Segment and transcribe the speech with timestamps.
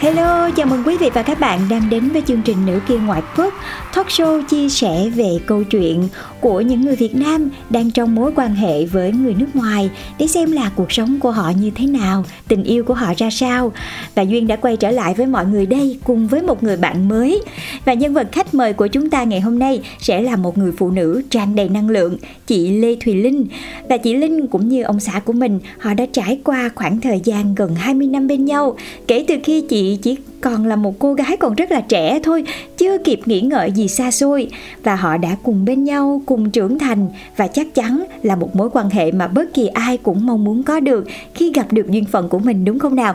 [0.00, 2.98] Hello, chào mừng quý vị và các bạn đang đến với chương trình Nữ kia
[2.98, 3.54] ngoại quốc,
[3.94, 6.08] talk show chia sẻ về câu chuyện
[6.40, 10.26] của những người Việt Nam đang trong mối quan hệ với người nước ngoài để
[10.26, 13.72] xem là cuộc sống của họ như thế nào, tình yêu của họ ra sao.
[14.14, 17.08] Và Duyên đã quay trở lại với mọi người đây cùng với một người bạn
[17.08, 17.42] mới.
[17.84, 20.72] Và nhân vật khách mời của chúng ta ngày hôm nay sẽ là một người
[20.78, 23.46] phụ nữ tràn đầy năng lượng, chị Lê Thùy Linh.
[23.88, 27.20] Và chị Linh cũng như ông xã của mình, họ đã trải qua khoảng thời
[27.24, 28.76] gian gần 20 năm bên nhau.
[29.06, 32.44] Kể từ khi chị chỉ còn là một cô gái còn rất là trẻ thôi,
[32.78, 34.48] chưa kịp nghĩ ngợi gì xa xôi
[34.82, 38.70] và họ đã cùng bên nhau, cùng trưởng thành và chắc chắn là một mối
[38.72, 42.04] quan hệ mà bất kỳ ai cũng mong muốn có được khi gặp được duyên
[42.04, 43.14] phận của mình đúng không nào?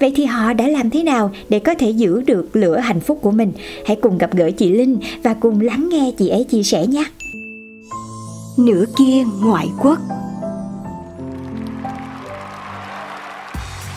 [0.00, 3.18] Vậy thì họ đã làm thế nào để có thể giữ được lửa hạnh phúc
[3.22, 3.52] của mình?
[3.86, 7.04] Hãy cùng gặp gỡ chị Linh và cùng lắng nghe chị ấy chia sẻ nhé.
[8.58, 9.98] Nửa kia ngoại quốc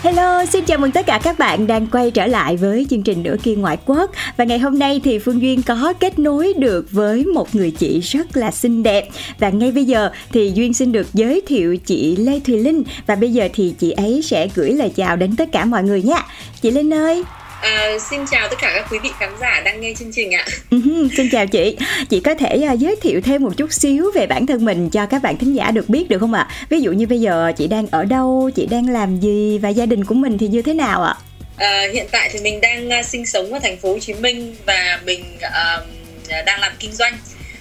[0.04, 3.24] Hello, xin chào mừng tất cả các bạn đang quay trở lại với chương trình
[3.24, 4.12] Nửa kia ngoại quốc.
[4.38, 8.00] Và ngày hôm nay thì Phương Duyên có kết nối được với một người chị
[8.00, 9.10] rất là xinh đẹp.
[9.40, 12.84] Và ngay bây giờ thì Duyên xin được giới thiệu chị Lê Thùy Linh.
[13.08, 16.02] Và bây giờ thì chị ấy sẽ gửi lời chào đến tất cả mọi người
[16.02, 16.26] nha.
[16.62, 17.24] Chị Linh ơi!
[17.62, 20.46] À, xin chào tất cả các quý vị khán giả đang nghe chương trình ạ.
[20.72, 21.78] Uh-huh, xin chào chị.
[22.10, 25.06] Chị có thể uh, giới thiệu thêm một chút xíu về bản thân mình cho
[25.06, 26.48] các bạn thính giả được biết được không ạ?
[26.70, 29.86] Ví dụ như bây giờ chị đang ở đâu, chị đang làm gì và gia
[29.86, 31.16] đình của mình thì như thế nào ạ?
[31.58, 34.56] À, hiện tại thì mình đang uh, sinh sống ở thành phố Hồ Chí Minh
[34.66, 35.90] và mình uh,
[36.46, 37.18] đang làm kinh doanh.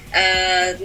[0.09, 0.80] Uh,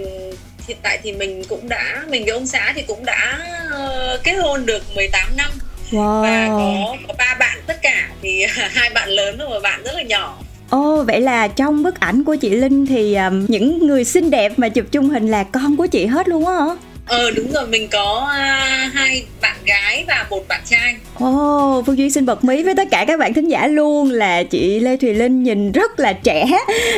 [0.68, 3.38] hiện tại thì mình cũng đã mình với ông xã thì cũng đã
[3.68, 5.50] uh, kết hôn được 18 năm
[5.90, 6.22] wow.
[6.22, 9.92] và có có ba bạn tất cả thì hai bạn lớn và một bạn rất
[9.94, 10.38] là nhỏ
[10.70, 14.30] Ồ oh, vậy là trong bức ảnh của chị Linh thì um, những người xinh
[14.30, 16.76] đẹp mà chụp chung hình là con của chị hết luôn á hả?
[17.06, 20.96] Ờ đúng rồi mình có uh, hai bạn gái và một bạn trai.
[21.14, 24.10] Ồ, oh, Phương Duyên xin bật mí với tất cả các bạn thính giả luôn
[24.10, 26.46] là chị Lê Thùy Linh nhìn rất là trẻ.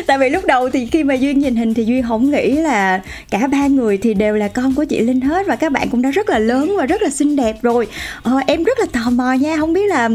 [0.07, 3.01] Tại vì lúc đầu thì khi mà Duyên nhìn hình thì Duyên không nghĩ là
[3.31, 6.03] cả ba người thì đều là con của chị Linh hết và các bạn cũng
[6.03, 7.87] đã rất là lớn và rất là xinh đẹp rồi.
[8.23, 10.09] Ờ, em rất là tò mò nha, không biết là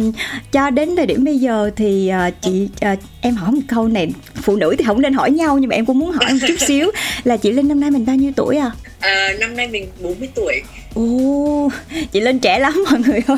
[0.51, 4.11] cho đến thời điểm bây giờ thì uh, chị uh, em hỏi một câu này,
[4.41, 6.55] phụ nữ thì không nên hỏi nhau nhưng mà em cũng muốn hỏi một chút
[6.67, 6.91] xíu
[7.23, 8.71] là chị Linh năm nay mình bao nhiêu tuổi à?
[9.01, 10.61] À, năm nay mình 40 tuổi.
[10.95, 11.69] Ồ,
[12.11, 13.37] chị Linh trẻ lắm mọi người ơi.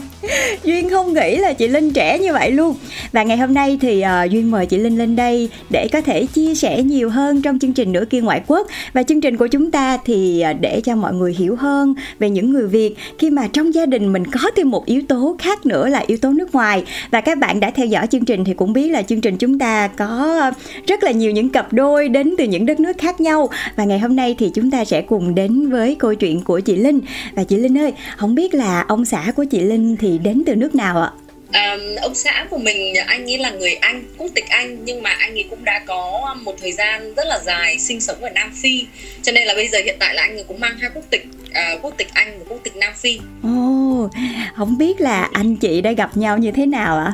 [0.64, 2.76] Duyên không nghĩ là chị Linh trẻ như vậy luôn.
[3.12, 6.26] Và ngày hôm nay thì uh, Duyên mời chị Linh lên đây Để có thể
[6.26, 8.68] chia sẻ nhiều hơn trong chương trình Nửa kia ngoại quốc.
[8.94, 12.30] Và chương trình của chúng ta thì uh, để cho mọi người hiểu hơn Về
[12.30, 15.66] những người Việt Khi mà trong gia đình mình có thêm một yếu tố khác
[15.66, 16.84] nữa là yếu tố nước ngoài.
[17.12, 19.60] Và các bạn đã theo dõi chương trình thì cũng biết là chương trình chúng
[19.60, 20.42] ta có
[20.88, 23.50] rất là nhiều những cặp đôi đến từ những đất nước khác nhau.
[23.76, 26.76] Và ngày hôm nay thì chúng ta sẽ cùng đến với câu chuyện của chị
[26.76, 27.00] Linh.
[27.36, 30.56] Và chị Linh ơi, không biết là ông xã của chị Linh thì đến từ
[30.56, 31.12] nước nào ạ?
[31.52, 35.10] À, ông xã của mình anh ấy là người Anh, quốc tịch Anh nhưng mà
[35.10, 38.52] anh ấy cũng đã có một thời gian rất là dài sinh sống ở Nam
[38.62, 38.86] Phi
[39.22, 41.26] cho nên là bây giờ hiện tại là anh ấy cũng mang hai quốc tịch
[41.50, 43.20] uh, quốc tịch Anh và quốc tịch Nam Phi.
[43.44, 44.12] Ồ, oh,
[44.56, 47.14] không biết là anh chị đã gặp nhau như thế nào ạ?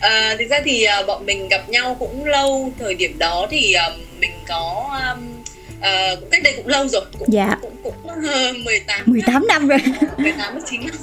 [0.00, 3.74] à, thực ra thì uh, bọn mình gặp nhau cũng lâu thời điểm đó thì
[3.74, 5.44] um, mình có um,
[5.86, 7.58] uh, cũng cách đây cũng lâu rồi cũng, dạ.
[7.62, 9.78] cũng cũng, cũng uh, 18 18 năm, năm rồi.
[10.16, 10.96] 18 19 năm.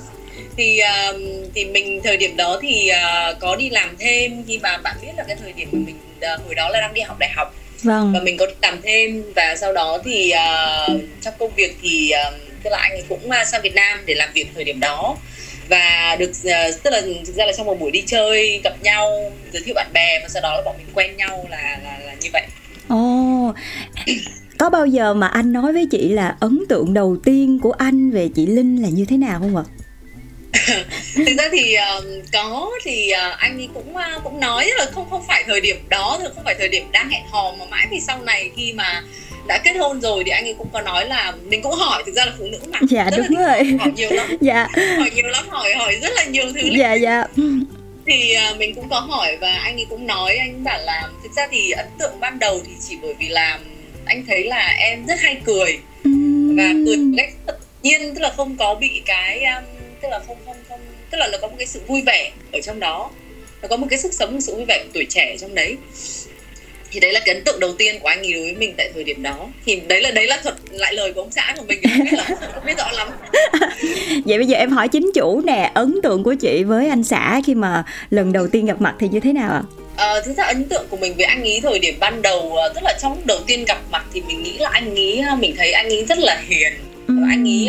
[0.58, 1.22] Thì uh,
[1.56, 5.12] thì mình thời điểm đó thì uh, có đi làm thêm khi mà bạn biết
[5.18, 5.96] là cái thời điểm mà mình
[6.36, 7.56] uh, hồi đó là đang đi học đại học.
[7.84, 8.14] Vâng.
[8.14, 12.34] Và mình có làm thêm và sau đó thì uh, trong công việc thì uh,
[12.64, 15.18] tức là anh ấy cũng sang Việt Nam để làm việc thời điểm đó.
[15.70, 19.32] Và được uh, tức là thực ra là trong một buổi đi chơi gặp nhau
[19.54, 22.14] giới thiệu bạn bè và sau đó là bọn mình quen nhau là là, là
[22.22, 22.44] như vậy.
[22.90, 22.96] Ồ.
[23.50, 23.56] oh,
[24.58, 28.12] có bao giờ mà anh nói với chị là ấn tượng đầu tiên của anh
[28.12, 29.64] về chị Linh là như thế nào không ạ?
[31.16, 35.10] thực ra thì uh, có thì uh, anh ấy cũng uh, cũng nói là không
[35.10, 37.88] không phải thời điểm đó thôi không phải thời điểm đang hẹn hò mà mãi
[37.92, 39.04] vì sau này khi mà
[39.48, 42.16] đã kết hôn rồi thì anh ấy cũng có nói là mình cũng hỏi thực
[42.16, 43.64] ra là phụ nữ mà dạ rất đúng rồi.
[43.80, 44.28] hỏi nhiều lắm.
[44.42, 44.68] Dạ.
[44.98, 47.26] Hỏi nhiều lắm hỏi hỏi rất là nhiều thứ dạ dạ.
[48.06, 51.48] Thì mình cũng có hỏi và anh ấy cũng nói anh bảo là thực ra
[51.52, 53.60] thì ấn tượng ban đầu thì chỉ bởi vì là
[54.06, 55.80] anh thấy là em rất hay cười.
[56.58, 57.54] Và cười cách tự
[57.84, 59.64] nhiên tức là không có bị cái um,
[60.02, 60.80] tức là không không không
[61.12, 63.12] tức là nó có một cái sự vui vẻ ở trong đó.
[63.62, 65.78] Nó có một cái sức sống một sự vui vẻ của tuổi trẻ trong đấy.
[66.92, 68.92] Thì đấy là cái ấn tượng đầu tiên của anh ấy đối với mình tại
[68.94, 69.48] thời điểm đó.
[69.66, 72.14] Thì đấy là đấy là thuật lại lời của ông xã của mình không biết
[72.14, 73.08] là không biết rõ lắm.
[74.26, 77.42] Vậy bây giờ em hỏi chính chủ nè ấn tượng của chị với anh xã
[77.46, 79.62] khi mà lần đầu tiên gặp mặt thì như thế nào ạ?
[79.80, 82.82] à, thực ra ấn tượng của mình với anh ấy thời điểm ban đầu tức
[82.84, 85.90] là trong đầu tiên gặp mặt thì mình nghĩ là anh ấy mình thấy anh
[85.90, 86.74] ấy rất là hiền.
[87.12, 87.30] Uhm.
[87.30, 87.68] anh ấy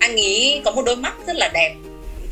[0.00, 1.74] anh ấy có một đôi mắt rất là đẹp.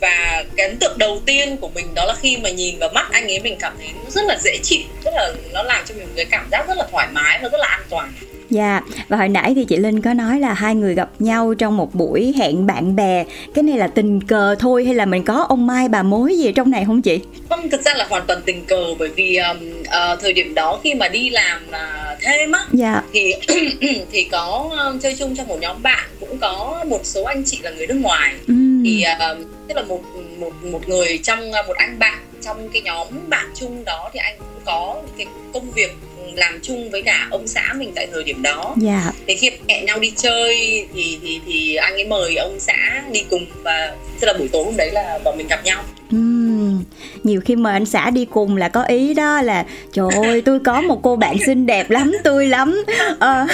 [0.01, 3.07] Và cái ấn tượng đầu tiên của mình đó là khi mà nhìn vào mắt
[3.13, 5.95] anh ấy mình cảm thấy nó rất là dễ chịu rất là nó làm cho
[5.95, 8.13] mình một cái cảm giác rất là thoải mái và rất là an toàn
[8.53, 11.77] Dạ, và hồi nãy thì chị Linh có nói là hai người gặp nhau trong
[11.77, 15.47] một buổi hẹn bạn bè Cái này là tình cờ thôi hay là mình có
[15.49, 17.21] ông mai bà mối gì trong này không chị?
[17.49, 20.81] Không, thực ra là hoàn toàn tình cờ bởi vì um, uh, thời điểm đó
[20.85, 23.03] khi mà đi làm uh, thêm á dạ.
[23.13, 23.35] Thì
[24.13, 27.59] thì có uh, chơi chung trong một nhóm bạn cũng có một số anh chị
[27.63, 28.55] là người nước ngoài ừ.
[28.85, 30.03] Thì uh, tức là một
[30.39, 34.21] một một người trong uh, một anh bạn trong cái nhóm bạn chung đó thì
[34.23, 35.97] anh cũng có cái công việc
[36.35, 38.75] làm chung với cả ông xã mình tại thời điểm đó.
[38.77, 39.13] Dạ.
[39.27, 43.25] thì khi hẹn nhau đi chơi thì thì thì anh ấy mời ông xã đi
[43.31, 45.85] cùng và tức là buổi tối hôm đấy là bọn mình gặp nhau.
[46.17, 46.85] Uhm,
[47.23, 50.61] nhiều khi mời anh xã đi cùng là có ý đó là trời ơi tôi
[50.65, 52.85] có một cô bạn xinh đẹp lắm tươi lắm.
[53.21, 53.47] À.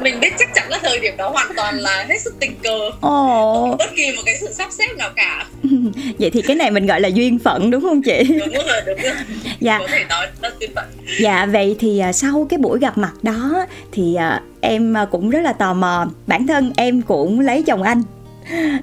[0.00, 2.90] mình biết chắc chắn là thời điểm đó hoàn toàn là hết sức tình cờ.
[3.00, 5.46] Không bất kỳ một cái sự sắp xếp nào cả.
[6.18, 8.22] Vậy thì cái này mình gọi là duyên phận đúng không chị?
[8.28, 9.12] Đúng rồi đúng rồi
[9.60, 9.78] dạ.
[9.78, 10.84] Có thể nói là duyên phận
[11.20, 15.30] dạ vậy thì à, sau cái buổi gặp mặt đó thì à, em à, cũng
[15.30, 16.06] rất là tò mò.
[16.26, 18.02] Bản thân em cũng lấy chồng anh.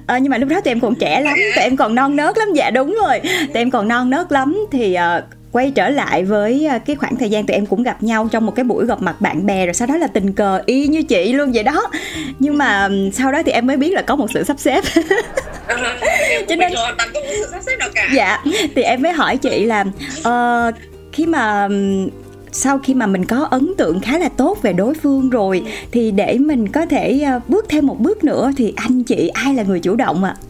[0.06, 2.38] À, nhưng mà lúc đó tụi em còn trẻ lắm tụi em còn non nớt
[2.38, 2.48] lắm.
[2.54, 3.20] Dạ đúng rồi.
[3.22, 7.30] Tụi em còn non nớt lắm thì uh, quay trở lại với cái khoảng thời
[7.30, 9.74] gian tụi em cũng gặp nhau trong một cái buổi gặp mặt bạn bè rồi
[9.74, 11.90] sau đó là tình cờ y như chị luôn vậy đó
[12.38, 14.84] nhưng mà sau đó thì em mới biết là có một sự sắp xếp
[16.48, 16.72] cho nên
[18.14, 19.84] dạ thì em mới hỏi chị là
[20.18, 20.74] uh,
[21.12, 21.68] khi mà
[22.52, 25.62] sau khi mà mình có ấn tượng khá là tốt về đối phương rồi
[25.92, 29.62] thì để mình có thể bước thêm một bước nữa thì anh chị ai là
[29.62, 30.36] người chủ động ạ?
[30.40, 30.47] À?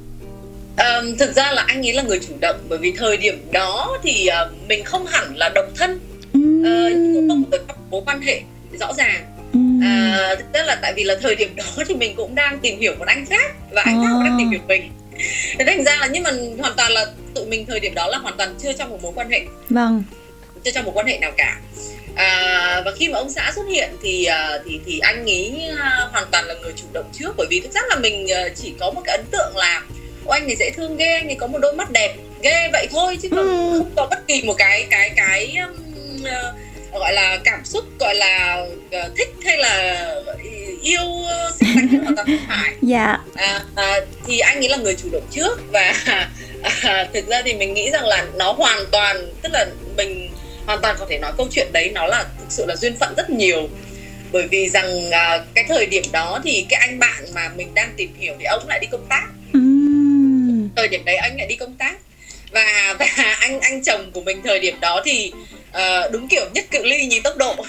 [0.79, 3.99] Um, thực ra là anh ấy là người chủ động bởi vì thời điểm đó
[4.03, 6.01] thì uh, mình không hẳn là độc thân
[6.39, 6.63] uhm.
[6.63, 8.43] uh, cũng không có mối quan hệ
[8.81, 9.27] rõ ràng
[9.57, 9.81] uhm.
[9.83, 12.81] à, thực ra là tại vì là thời điểm đó thì mình cũng đang tìm
[12.81, 14.05] hiểu một anh khác và anh oh.
[14.05, 14.91] khác cũng đang tìm hiểu mình
[15.59, 18.19] thế thành ra là nhưng mà hoàn toàn là tụi mình thời điểm đó là
[18.19, 20.03] hoàn toàn chưa trong một mối quan hệ vâng
[20.65, 21.61] chưa trong một quan hệ nào cả
[22.15, 26.13] à, và khi mà ông xã xuất hiện thì uh, thì thì anh ấy uh,
[26.13, 28.73] hoàn toàn là người chủ động trước bởi vì thực ra là mình uh, chỉ
[28.81, 29.83] có một cái ấn tượng là
[30.29, 32.87] Ô, anh ấy dễ thương ghê anh ấy có một đôi mắt đẹp ghê vậy
[32.91, 33.79] thôi chứ không, ừ.
[33.79, 38.67] không có bất kỳ một cái cái cái uh, gọi là cảm xúc gọi là
[38.87, 40.07] uh, thích hay là
[40.83, 41.07] yêu
[41.61, 45.27] xinh xắn toàn không phải dạ à, à, thì anh ấy là người chủ động
[45.31, 45.95] trước và
[46.83, 49.67] à, thực ra thì mình nghĩ rằng là nó hoàn toàn tức là
[49.97, 50.31] mình
[50.67, 53.15] hoàn toàn có thể nói câu chuyện đấy nó là thực sự là duyên phận
[53.17, 53.69] rất nhiều
[54.33, 57.93] bởi vì rằng à, cái thời điểm đó thì cái anh bạn mà mình đang
[57.97, 59.27] tìm hiểu thì ông lại đi công tác
[59.59, 59.88] uhm.
[60.79, 61.95] Thời điểm đấy anh lại đi công tác.
[62.51, 63.07] Và và
[63.41, 65.33] anh anh chồng của mình thời điểm đó thì
[65.71, 67.57] uh, đúng kiểu nhất cự ly nhìn tốc độ.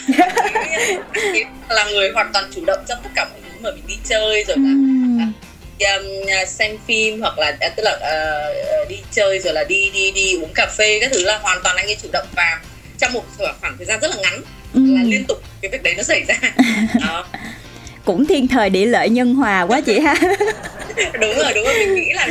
[1.69, 4.43] Là người hoàn toàn chủ động trong tất cả mọi thứ mà mình đi chơi
[4.47, 5.33] rồi là uhm.
[5.79, 10.33] um, xem phim hoặc là tức là uh, đi chơi rồi là đi đi đi
[10.33, 12.27] uống cà phê các thứ là hoàn toàn anh ấy chủ động.
[12.35, 12.61] Và
[12.97, 13.23] trong một
[13.61, 14.41] khoảng thời gian rất là ngắn
[14.73, 14.81] ừ.
[14.95, 16.35] là liên tục cái việc đấy nó xảy ra.
[17.07, 17.25] Đó.
[18.05, 20.15] Cũng thiên thời địa lợi nhân hòa quá chị ha.
[21.13, 22.27] Đúng rồi đúng rồi mình nghĩ là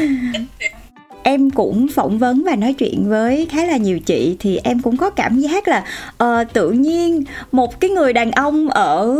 [1.28, 4.96] em cũng phỏng vấn và nói chuyện với khá là nhiều chị thì em cũng
[4.96, 5.84] có cảm giác là
[6.24, 9.18] uh, tự nhiên một cái người đàn ông ở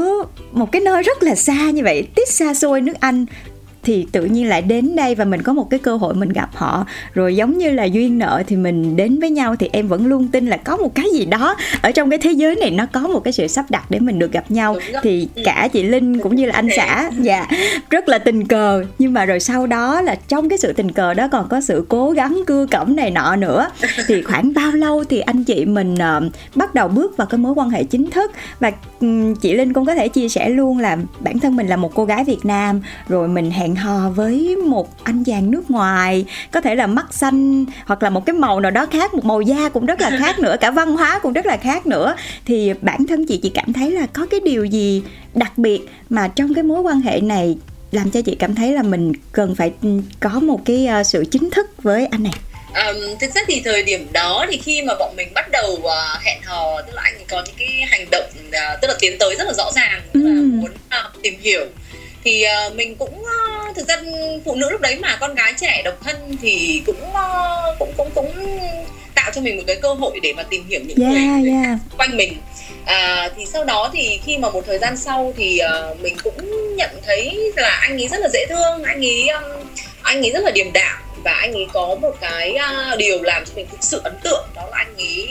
[0.53, 3.27] một cái nơi rất là xa như vậy tít xa xôi nước anh
[3.83, 6.51] thì tự nhiên lại đến đây và mình có một cái cơ hội mình gặp
[6.55, 6.87] họ.
[7.15, 10.29] Rồi giống như là duyên nợ thì mình đến với nhau thì em vẫn luôn
[10.29, 11.57] tin là có một cái gì đó.
[11.83, 14.19] Ở trong cái thế giới này nó có một cái sự sắp đặt để mình
[14.19, 14.77] được gặp nhau.
[15.03, 15.43] Thì ừ.
[15.45, 17.47] cả chị linh cũng như là anh xã dạ
[17.91, 18.85] rất là tình cờ.
[18.99, 21.87] Nhưng mà rồi sau đó là trong cái sự tình cờ đó còn có sự
[21.89, 23.71] cố gắng cưa cẩm này nọ nữa.
[24.07, 27.53] Thì khoảng bao lâu thì anh chị mình uh, bắt đầu bước vào cái mối
[27.57, 28.33] quan hệ chính thức?
[28.61, 31.77] Và um, chị linh cũng có thể chia sẻ luôn là bản thân mình là
[31.77, 36.25] một cô gái việt nam rồi mình hẹn hò với một anh chàng nước ngoài.
[36.53, 39.41] Có thể là mắt xanh hoặc là một cái màu nào đó khác một màu
[39.41, 42.15] da cũng rất là khác nữa cả văn hóa cũng rất là khác nữa.
[42.47, 45.03] Thì bản thân chị chị cảm thấy là có cái điều gì
[45.35, 45.81] đặc biệt
[46.11, 47.59] mà trong cái mối quan hệ này
[47.93, 49.73] làm cho chị cảm thấy là mình cần phải
[50.21, 52.33] có một cái ờ, sự chính thức với anh này?
[52.75, 56.23] Um, thực ra thì thời điểm đó thì khi mà bọn mình bắt đầu uh,
[56.23, 59.35] hẹn hò tức là anh có những cái hành động uh, tức là tiến tới
[59.39, 61.67] rất là rõ ràng tức là muốn uh, tìm hiểu
[62.25, 63.97] thì uh, mình cũng uh, thực ra
[64.45, 68.11] phụ nữ lúc đấy mà con gái trẻ độc thân thì cũng uh, cũng cũng
[68.15, 68.33] cũng
[69.15, 71.79] tạo cho mình một cái cơ hội để mà tìm hiểu những yeah, người yeah.
[71.99, 72.37] quanh mình
[72.85, 75.61] à, thì sau đó thì khi mà một thời gian sau thì
[75.91, 79.67] uh, mình cũng nhận thấy là anh ấy rất là dễ thương anh ấy um,
[80.03, 83.45] anh ấy rất là điềm đạm và anh ấy có một cái uh, điều làm
[83.45, 85.28] cho mình thực sự ấn tượng đó là anh ấy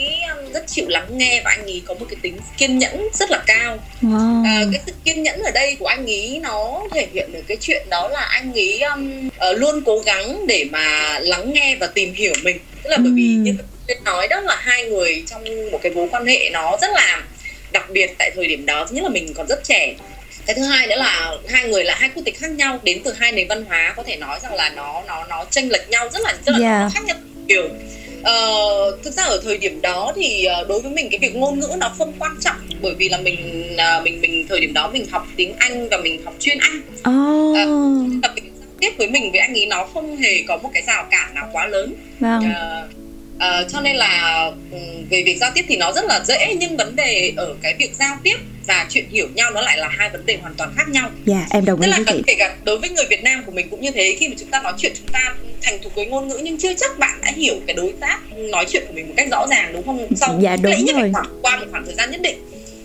[0.52, 3.42] rất chịu lắng nghe và anh ấy có một cái tính kiên nhẫn rất là
[3.46, 3.78] cao.
[4.02, 4.40] Wow.
[4.40, 7.56] uh, cái sự kiên nhẫn ở đây của anh ấy nó thể hiện được cái
[7.60, 11.86] chuyện đó là anh ấy um, uh, luôn cố gắng để mà lắng nghe và
[11.86, 12.58] tìm hiểu mình.
[12.82, 13.54] Tức là bởi vì như
[14.04, 17.22] nói đó là hai người trong một cái mối quan hệ nó rất là
[17.72, 18.86] đặc biệt tại thời điểm đó.
[18.88, 19.94] Thứ nhất là mình còn rất trẻ.
[20.46, 23.12] Cái thứ hai nữa là hai người là hai quốc tịch khác nhau đến từ
[23.12, 26.08] hai nền văn hóa có thể nói rằng là nó nó nó chênh lệch nhau
[26.12, 26.92] rất là rất là yeah.
[26.94, 27.68] khác nhau nhiều
[28.20, 31.60] Uh, thực ra ở thời điểm đó thì uh, đối với mình cái việc ngôn
[31.60, 34.90] ngữ nó không quan trọng bởi vì là mình uh, mình mình thời điểm đó
[34.92, 36.80] mình học tiếng Anh và mình học chuyên Anh.
[37.10, 37.56] Oh.
[37.68, 38.32] Uh, tập
[38.80, 41.48] tiếp với mình với anh ấy nó không hề có một cái rào cản nào
[41.52, 41.94] quá lớn.
[42.20, 42.40] Vâng.
[42.40, 43.07] Uh,
[43.38, 46.76] uh, cho nên là um, về việc giao tiếp thì nó rất là dễ nhưng
[46.76, 50.10] vấn đề ở cái việc giao tiếp và chuyện hiểu nhau nó lại là hai
[50.10, 51.10] vấn đề hoàn toàn khác nhau.
[51.24, 52.22] Dạ yeah, em đồng ý với chị.
[52.26, 54.48] Kể cả đối với người Việt Nam của mình cũng như thế khi mà chúng
[54.48, 57.32] ta nói chuyện chúng ta thành thục với ngôn ngữ nhưng chưa chắc bạn đã
[57.36, 60.08] hiểu cái đối tác nói chuyện của mình một cách rõ ràng đúng không?
[60.16, 61.10] Sau dạ đúng rồi.
[61.12, 62.38] Khoảng, qua một khoảng thời gian nhất định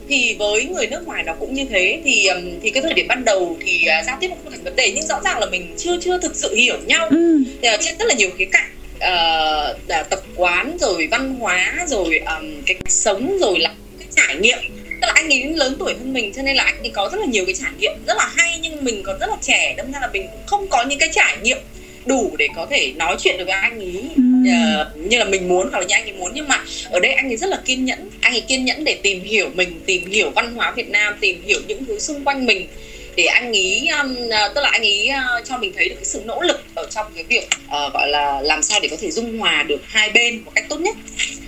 [0.09, 2.29] thì với người nước ngoài nó cũng như thế thì
[2.63, 5.07] thì cái thời điểm ban đầu thì uh, giao tiếp không thành vấn đề nhưng
[5.07, 7.43] rõ ràng là mình chưa chưa thực sự hiểu nhau ừ.
[7.61, 8.69] thì, uh, trên rất là nhiều khía cạnh
[9.03, 14.57] uh, tập quán rồi văn hóa rồi um, cái sống rồi là cái trải nghiệm.
[15.01, 17.17] Tức là anh ấy lớn tuổi hơn mình cho nên là anh ấy có rất
[17.19, 19.91] là nhiều cái trải nghiệm rất là hay nhưng mình còn rất là trẻ đâm
[19.91, 21.57] ra là mình cũng không có những cái trải nghiệm
[22.05, 24.03] đủ để có thể nói chuyện được với anh ấy.
[24.17, 27.13] Uh, như là mình muốn hoặc là như anh ấy muốn nhưng mà ở đây
[27.13, 28.09] anh ấy rất là kiên nhẫn.
[28.21, 31.43] Anh ấy kiên nhẫn để tìm hiểu mình tìm hiểu văn hóa Việt Nam tìm
[31.45, 32.67] hiểu những thứ xung quanh mình
[33.15, 34.15] để anh ý um,
[34.55, 37.07] tức là anh ý uh, cho mình thấy được cái sự nỗ lực ở trong
[37.15, 40.43] cái việc uh, gọi là làm sao để có thể dung hòa được hai bên
[40.45, 40.95] một cách tốt nhất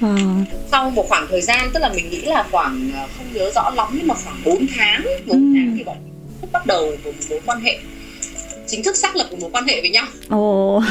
[0.01, 0.15] à.
[0.71, 3.87] sau một khoảng thời gian tức là mình nghĩ là khoảng không nhớ rõ lắm
[3.93, 5.37] nhưng mà khoảng 4 tháng 4 ừ.
[5.55, 5.97] tháng thì bọn
[6.51, 7.77] bắt đầu một mối quan hệ
[8.67, 10.05] chính thức xác lập một mối quan hệ với nhau.
[10.29, 10.81] Ồ,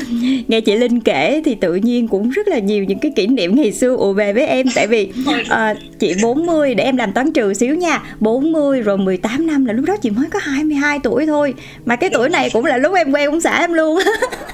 [0.48, 3.56] nghe chị Linh kể thì tự nhiên cũng rất là nhiều những cái kỷ niệm
[3.56, 4.66] ngày xưa ùa về với em.
[4.74, 8.02] Tại vì uh, chị 40 để em làm toán trừ xíu nha.
[8.20, 11.54] 40 rồi 18 năm là lúc đó chị mới có 22 tuổi thôi.
[11.84, 13.98] Mà cái tuổi này cũng là lúc em quen ông xã em luôn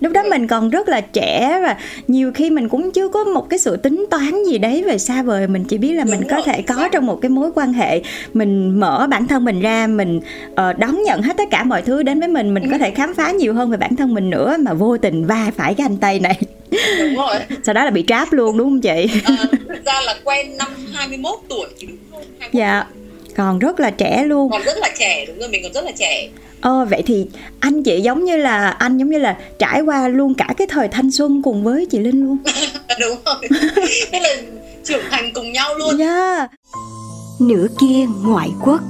[0.00, 1.76] lúc đó mình còn rất là trẻ và
[2.08, 5.22] nhiều khi mình cũng chưa có một cái sự tính toán gì đấy về xa
[5.22, 5.46] vời.
[5.46, 8.02] Mình chỉ biết là mình có thể có trong một cái mối quan hệ
[8.32, 12.02] mình mở bản thân mình ra mình uh, đón nhận hết tất cả mọi thứ
[12.02, 12.54] đến với mình.
[12.54, 15.26] Mình có thể khám phá nhiều hơn về bản thân mình nữa mà vô tình
[15.26, 16.40] va phải cái anh tây này.
[16.98, 17.36] Đúng rồi.
[17.62, 19.20] Sau đó là bị tráp luôn đúng không chị?
[19.24, 19.36] À,
[19.68, 22.22] thực ra là quen năm 21 tuổi thì đúng không?
[22.38, 22.84] 21 dạ
[23.36, 25.92] còn rất là trẻ luôn còn rất là trẻ đúng rồi mình còn rất là
[25.98, 26.28] trẻ
[26.60, 27.26] Ờ vậy thì
[27.60, 30.88] anh chị giống như là anh giống như là trải qua luôn cả cái thời
[30.88, 32.38] thanh xuân cùng với chị Linh luôn.
[33.00, 33.36] Đúng rồi.
[34.12, 34.36] Thế là
[34.84, 35.98] trưởng thành cùng nhau luôn.
[35.98, 36.36] Dạ.
[36.36, 36.50] Yeah.
[37.40, 38.80] Nửa kia ngoại quốc.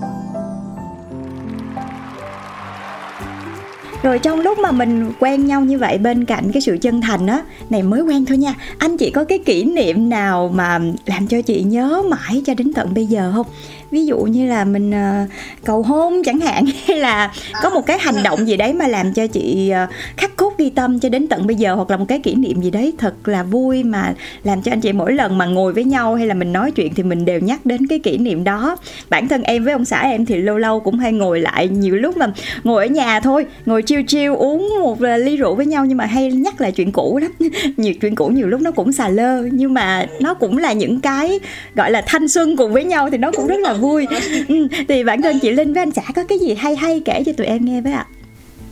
[4.02, 7.26] rồi trong lúc mà mình quen nhau như vậy bên cạnh cái sự chân thành
[7.26, 11.26] á này mới quen thôi nha anh chị có cái kỷ niệm nào mà làm
[11.26, 13.46] cho chị nhớ mãi cho đến tận bây giờ không
[13.92, 15.28] ví dụ như là mình uh,
[15.64, 17.32] cầu hôn chẳng hạn hay là
[17.62, 20.70] có một cái hành động gì đấy mà làm cho chị uh, khắc cốt ghi
[20.70, 23.28] tâm cho đến tận bây giờ hoặc là một cái kỷ niệm gì đấy thật
[23.28, 26.34] là vui mà làm cho anh chị mỗi lần mà ngồi với nhau hay là
[26.34, 28.76] mình nói chuyện thì mình đều nhắc đến cái kỷ niệm đó.
[29.11, 31.96] Bản thân em với ông xã em thì lâu lâu cũng hay ngồi lại nhiều
[31.96, 32.26] lúc mà
[32.64, 35.99] ngồi ở nhà thôi ngồi chiêu chiêu uống một ờ, ly rượu với nhau nhưng
[35.99, 37.32] mà hay nhắc lại chuyện cũ lắm.
[37.76, 41.00] Nhiều chuyện cũ nhiều lúc nó cũng xà lơ nhưng mà nó cũng là những
[41.00, 41.40] cái
[41.75, 44.07] gọi là thanh xuân cùng với nhau thì nó cũng rất là vui.
[44.49, 47.23] Ừ, thì bản thân chị linh với anh xã có cái gì hay hay kể
[47.27, 48.07] cho tụi em nghe với ạ?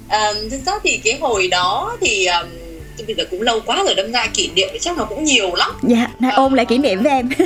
[0.09, 2.47] À, thực ra thì cái hồi đó thì um,
[3.07, 5.55] bây giờ cũng lâu quá rồi đâm ra kỷ niệm thì chắc nó cũng nhiều
[5.55, 5.71] lắm.
[5.83, 7.29] Dạ này, ôn lại kỷ niệm với em.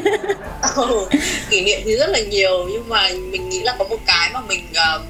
[0.77, 1.07] Ừ,
[1.51, 4.41] kỷ niệm thì rất là nhiều nhưng mà mình nghĩ là có một cái mà
[4.49, 5.03] mình uh,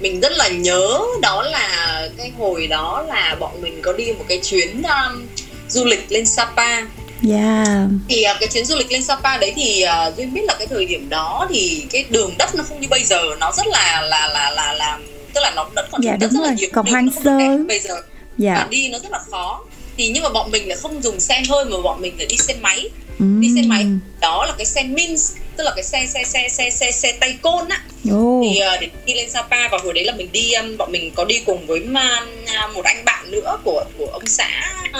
[0.00, 4.24] mình rất là nhớ đó là cái hồi đó là bọn mình có đi một
[4.28, 5.26] cái chuyến um,
[5.68, 6.82] du lịch lên Sapa
[7.28, 7.66] Yeah.
[7.66, 7.86] Dạ.
[8.08, 10.66] thì uh, cái chuyến du lịch lên Sapa đấy thì uh, duyên biết là cái
[10.66, 14.02] thời điểm đó thì cái đường đất nó không như bây giờ nó rất là
[14.02, 14.98] là là là là
[15.34, 16.48] tức là nó đất còn dạ, đất rất rồi.
[16.48, 17.38] là nhiều còn hoang sơ
[17.68, 18.02] bây giờ
[18.38, 19.60] dạ và đi nó rất là khó
[19.96, 22.36] thì nhưng mà bọn mình lại không dùng xe hơi mà bọn mình lại đi
[22.36, 22.88] xe máy
[23.18, 23.40] Ừm.
[23.40, 23.86] đi xe máy
[24.20, 27.36] đó là cái xe Mins tức là cái xe xe xe xe xe xe tay
[27.42, 27.80] côn á.
[28.10, 28.42] Ồ.
[28.44, 31.10] thì uh, để đi lên Sapa và hồi đấy là mình đi um, bọn mình
[31.14, 32.20] có đi cùng với ma,
[32.74, 34.48] một anh bạn nữa của của ông xã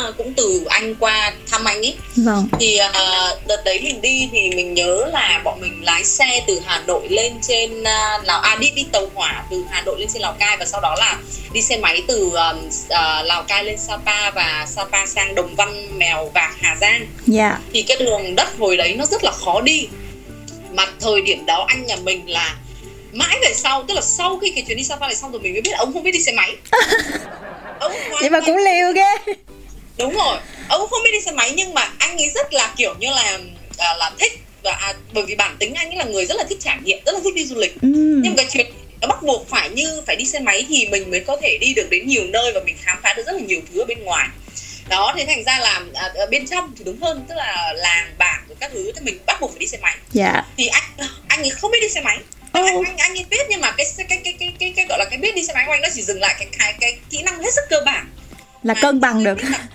[0.09, 2.49] uh, cũng từ anh qua thăm anh ấy vâng.
[2.61, 6.61] Thì uh, đợt đấy mình đi thì mình nhớ là bọn mình lái xe từ
[6.67, 10.09] Hà Nội lên trên uh, Lào à đi đi tàu hỏa từ Hà Nội lên
[10.13, 11.19] trên Lào Cai và sau đó là
[11.53, 15.99] đi xe máy từ um, uh, Lào Cai lên Sapa và Sapa sang Đồng Văn
[15.99, 17.07] Mèo và Hà Giang.
[17.27, 17.59] Dạ.
[17.73, 19.87] Thì cái đường đất hồi đấy nó rất là khó đi
[20.75, 22.57] mà thời điểm đó anh nhà mình là
[23.13, 25.53] mãi về sau tức là sau khi cái chuyến đi Sapa này xong rồi mình
[25.53, 26.57] mới biết ông không biết đi xe máy.
[27.79, 29.35] Ông vậy mà cũng liều ghê.
[29.99, 30.39] Đúng rồi
[30.69, 33.39] ông không biết đi xe máy nhưng mà anh ấy rất là kiểu như là
[33.79, 36.45] à, là thích và à, bởi vì bản tính anh ấy là người rất là
[36.45, 37.75] thích trải nghiệm rất là thích đi du lịch.
[37.83, 38.23] Ừm.
[38.23, 38.67] nhưng cái chuyện
[39.01, 41.75] nó bắt buộc phải như phải đi xe máy thì mình mới có thể đi
[41.75, 44.05] được đến nhiều nơi và mình khám phá được rất là nhiều thứ ở bên
[44.05, 44.29] ngoài
[44.89, 48.15] đó thế thành ra là à, ở bên trong thì đúng hơn tức là làng
[48.19, 49.97] bản rồi các thứ thì mình bắt buộc phải đi xe máy.
[50.13, 50.43] Dạ.
[50.57, 52.19] Thì anh anh ấy không biết đi xe máy.
[52.53, 55.05] Anh, anh anh ấy biết nhưng mà cái cái cái cái cái, cái gọi là
[55.11, 57.23] cái biết đi xe máy của anh nó chỉ dừng lại cái cái cái kỹ
[57.23, 58.11] năng hết sức cơ bản.
[58.63, 59.39] Là Mà cân bằng được.
[59.43, 59.67] là-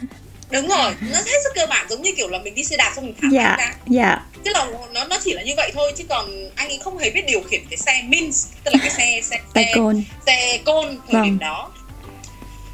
[0.51, 2.91] đúng rồi nó hết sức cơ bản giống như kiểu là mình đi xe đạp
[2.95, 3.73] xong mình thả dạ ra.
[3.87, 4.17] dạ.
[4.45, 7.09] Tức là nó nó chỉ là như vậy thôi chứ còn anh ấy không hề
[7.09, 10.03] biết điều khiển cái xe Mins tức là cái xe xe xe, côn.
[10.25, 11.23] xe côn thời Vâng.
[11.23, 11.71] điểm đó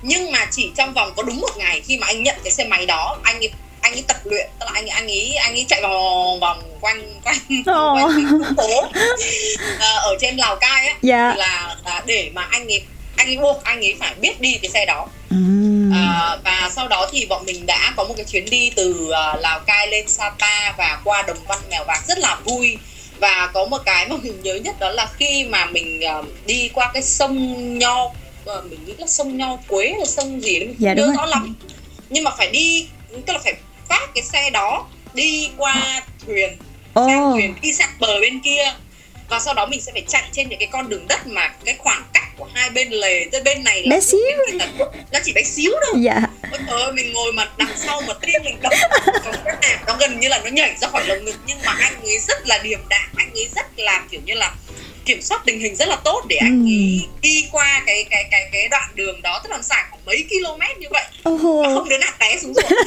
[0.05, 2.63] nhưng mà chỉ trong vòng có đúng một ngày khi mà anh nhận cái xe
[2.65, 3.49] máy đó anh ấy
[3.81, 6.61] anh ấy tập luyện tức là anh ấy anh ấy anh ấy chạy vòng vòng
[6.81, 7.93] quanh quanh Ồ.
[8.03, 8.81] quanh phố
[9.79, 12.83] Ờ, ở trên Lào Cai á dạ thì là, là để mà anh ấy
[13.15, 15.07] anh ấy buộc anh ấy phải biết đi cái xe đó.
[15.93, 19.35] À, và sau đó thì bọn mình đã có một cái chuyến đi từ à,
[19.39, 22.77] Lào Cai lên Sapa và qua Đồng Văn Mèo Vạc rất là vui
[23.19, 26.69] và có một cái mà mình nhớ nhất đó là khi mà mình à, đi
[26.73, 28.11] qua cái sông Nho
[28.45, 31.13] ờ, mình nghĩ là sông Nho Quế hay sông gì đấy mình Dạ, đúng nhớ
[31.17, 31.55] rõ lắm.
[32.09, 32.87] Nhưng mà phải đi
[33.25, 33.53] tức là phải
[33.89, 36.57] phát cái xe đó đi qua thuyền
[36.95, 37.31] sang Ồ.
[37.33, 38.73] thuyền đi sang bờ bên kia.
[39.29, 41.75] Và sau đó mình sẽ phải chạy trên những cái con đường đất mà cái
[41.77, 44.19] khoảng cách của hai bên lề tới bên này là Bé xíu.
[44.53, 44.67] là
[45.11, 46.21] nó chỉ bé xíu đâu dạ.
[46.51, 48.73] Ôi trời ơi, mình ngồi mà đằng sau mà tim mình đập
[49.25, 51.35] Còn cái này nó gần như là nó nhảy ra khỏi lồng ngực.
[51.47, 54.55] Nhưng mà anh ấy rất là điềm đạm Anh ấy rất là kiểu như là
[55.05, 56.65] kiểm soát tình hình rất là tốt để anh Ừm.
[56.67, 60.23] ấy đi qua cái cái cái cái đoạn đường đó tức là dài khoảng mấy
[60.29, 61.03] km như vậy.
[61.23, 62.65] Mà không đứa nào té xuống ruộng.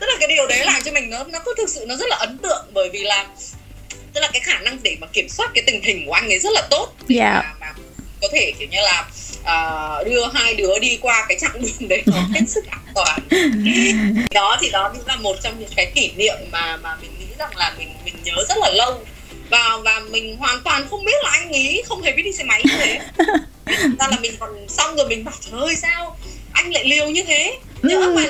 [0.00, 2.06] Tức là cái điều đấy làm cho mình nó nó có thực sự nó rất
[2.08, 3.26] là ấn tượng bởi vì là
[4.14, 6.38] tức là cái khả năng để mà kiểm soát cái tình hình của anh ấy
[6.38, 6.92] rất là tốt.
[7.08, 7.40] Để Dạ.
[7.44, 7.72] mà, mà
[8.22, 9.04] có thể kiểu như là
[9.44, 13.20] à, đưa hai đứa đi qua cái chặng đường đấy nó hết sức an toàn.
[14.30, 17.26] Đó thì đó cũng là một trong những cái kỷ niệm mà mà mình nghĩ
[17.38, 19.04] rằng là mình mình nhớ rất là lâu
[19.52, 22.44] và và mình hoàn toàn không biết là anh ấy không hề biết đi xe
[22.44, 22.98] máy như thế.
[23.98, 26.16] Ra là mình còn xong rồi mình bảo trời ơi sao
[26.52, 27.58] anh lại liều như thế?
[27.82, 28.12] Nhỡ Ừ.
[28.16, 28.22] mà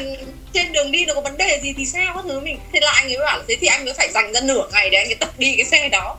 [0.54, 2.40] trên đường đi nó có vấn đề gì thì sao các thứ?
[2.40, 4.90] Mình thế là anh ấy bảo thế thì anh mới phải dành ra nửa ngày
[4.90, 6.16] để anh ấy tập đi cái xe đó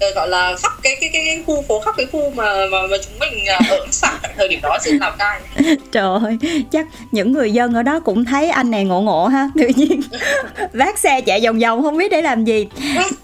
[0.00, 2.78] Ờ, gọi là khắp cái cái cái, cái khu phố khắp cái khu mà mà,
[2.90, 5.40] mà chúng mình ờ, ở sạn tại thời điểm đó trên Lào Cai.
[5.92, 6.38] Trời ơi,
[6.72, 9.48] chắc những người dân ở đó cũng thấy anh này ngộ ngộ ha.
[9.58, 10.00] Tự nhiên
[10.72, 12.66] vác xe chạy vòng vòng không biết để làm gì.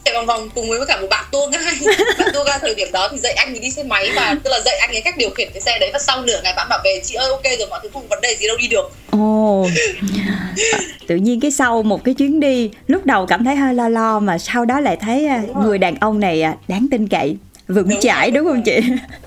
[0.05, 2.89] Chạy vòng vòng cùng với cả một bạn tour guide bạn tour guide thời điểm
[2.93, 5.17] đó thì dạy anh ấy đi xe máy và tức là dạy anh ấy cách
[5.19, 5.91] điều khiển cái xe đấy.
[5.93, 8.21] Và sau nửa ngày bạn bảo về chị ơi ok rồi mọi thứ không vấn
[8.21, 8.91] đề gì đâu đi được.
[9.11, 9.67] Ồ.
[11.07, 14.21] Tự nhiên cái sau một cái chuyến đi Lúc đầu cảm thấy hơi lo lo
[14.21, 17.37] Mà sau đó lại thấy à, người đàn ông này à, đáng tin cậy
[17.69, 18.81] Vững Đúng chãi đúng không chị?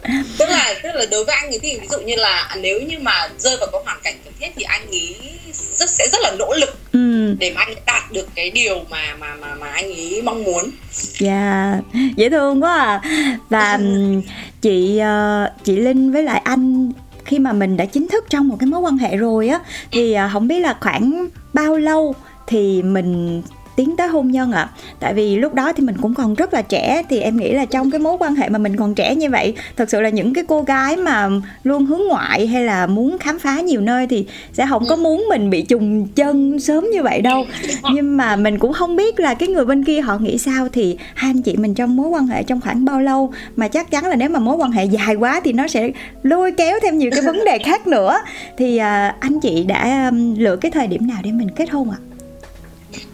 [0.38, 3.00] tức là tức là đối với anh ấy thì ví dụ như là nếu như
[3.02, 5.16] mà rơi vào cái hoàn cảnh cần thiết thì anh ấy
[5.52, 8.82] rất sẽ rất là nỗ lực Ừ, để mà anh ấy đạt được cái điều
[8.90, 10.72] mà mà mà mà anh ấy mong muốn.
[11.20, 11.80] Dạ
[12.16, 13.02] Dễ thương quá à.
[13.50, 13.80] Và
[14.62, 16.92] chị ờ, chị Linh với lại anh
[17.26, 19.60] khi mà mình đã chính thức trong một cái mối quan hệ rồi á
[19.92, 22.16] thì à, không biết là khoảng bao lâu
[22.48, 23.42] thì mình
[23.80, 24.72] tiến tới hôn nhân ạ à.
[25.00, 27.66] tại vì lúc đó thì mình cũng còn rất là trẻ thì em nghĩ là
[27.66, 30.34] trong cái mối quan hệ mà mình còn trẻ như vậy thật sự là những
[30.34, 31.30] cái cô gái mà
[31.64, 35.26] luôn hướng ngoại hay là muốn khám phá nhiều nơi thì sẽ không có muốn
[35.30, 37.46] mình bị trùng chân sớm như vậy đâu
[37.94, 40.98] nhưng mà mình cũng không biết là cái người bên kia họ nghĩ sao thì
[41.14, 44.06] hai anh chị mình trong mối quan hệ trong khoảng bao lâu mà chắc chắn
[44.06, 45.92] là nếu mà mối quan hệ dài quá thì nó sẽ
[46.24, 48.20] lôi kéo thêm nhiều cái vấn đề khác nữa
[48.58, 51.92] thì à, anh chị đã um, lựa cái thời điểm nào để mình kết hôn
[51.92, 52.09] ạ à?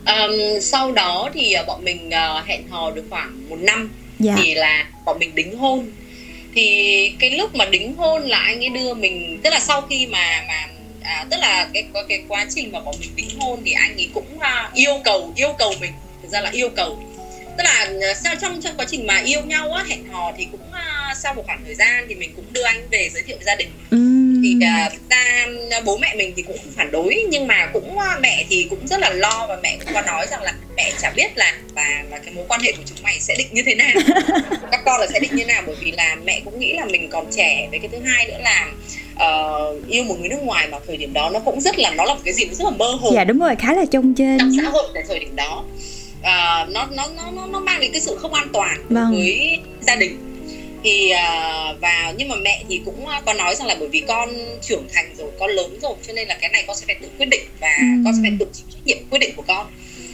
[0.05, 4.35] Um, sau đó thì uh, bọn mình uh, hẹn hò được khoảng một năm dạ.
[4.37, 5.91] thì là bọn mình đính hôn
[6.55, 10.07] thì cái lúc mà đính hôn là anh ấy đưa mình tức là sau khi
[10.07, 10.67] mà mà
[11.03, 14.09] à, tức là cái cái quá trình mà bọn mình đính hôn thì anh ấy
[14.13, 17.03] cũng uh, yêu cầu yêu cầu mình thực ra là yêu cầu
[17.57, 20.47] tức là ờ, sau trong trong quá trình mà yêu nhau á hẹn hò thì
[20.51, 23.37] cũng uh, sau một khoảng thời gian thì mình cũng đưa anh về giới thiệu
[23.45, 24.14] gia đình uhm.
[24.43, 24.93] Thì uh,
[25.71, 28.67] ra bố mẹ mình thì cũng không phản đối nhưng mà cũng uh, mẹ thì
[28.69, 31.53] cũng rất là lo và mẹ cũng có nói rằng là mẹ chả biết là
[31.75, 33.93] và là cái mối quan hệ của chúng mày sẽ định như thế nào
[34.71, 37.09] các con là sẽ định như nào bởi vì là mẹ cũng nghĩ là mình
[37.09, 37.67] còn trẻ.
[37.71, 38.67] Với cái thứ hai nữa là
[39.13, 42.05] uh, yêu một người nước ngoài mà thời điểm đó nó cũng rất là nó
[42.05, 43.11] là một cái gì rất là mơ hồ.
[43.15, 45.63] Dạ đúng rồi khá là trông trên trong xã hội tại thời điểm đó
[46.19, 49.11] uh, nó nó nó nó mang đến cái sự không an toàn vâng.
[49.11, 50.34] với gia đình
[50.85, 54.29] thì uh, và nhưng mà mẹ thì cũng có nói rằng là bởi vì con
[54.61, 57.07] trưởng thành rồi con lớn rồi cho nên là cái này con sẽ phải tự
[57.17, 58.01] quyết định và ừ.
[58.05, 59.67] con sẽ phải tự chịu trách nhiệm quyết định của con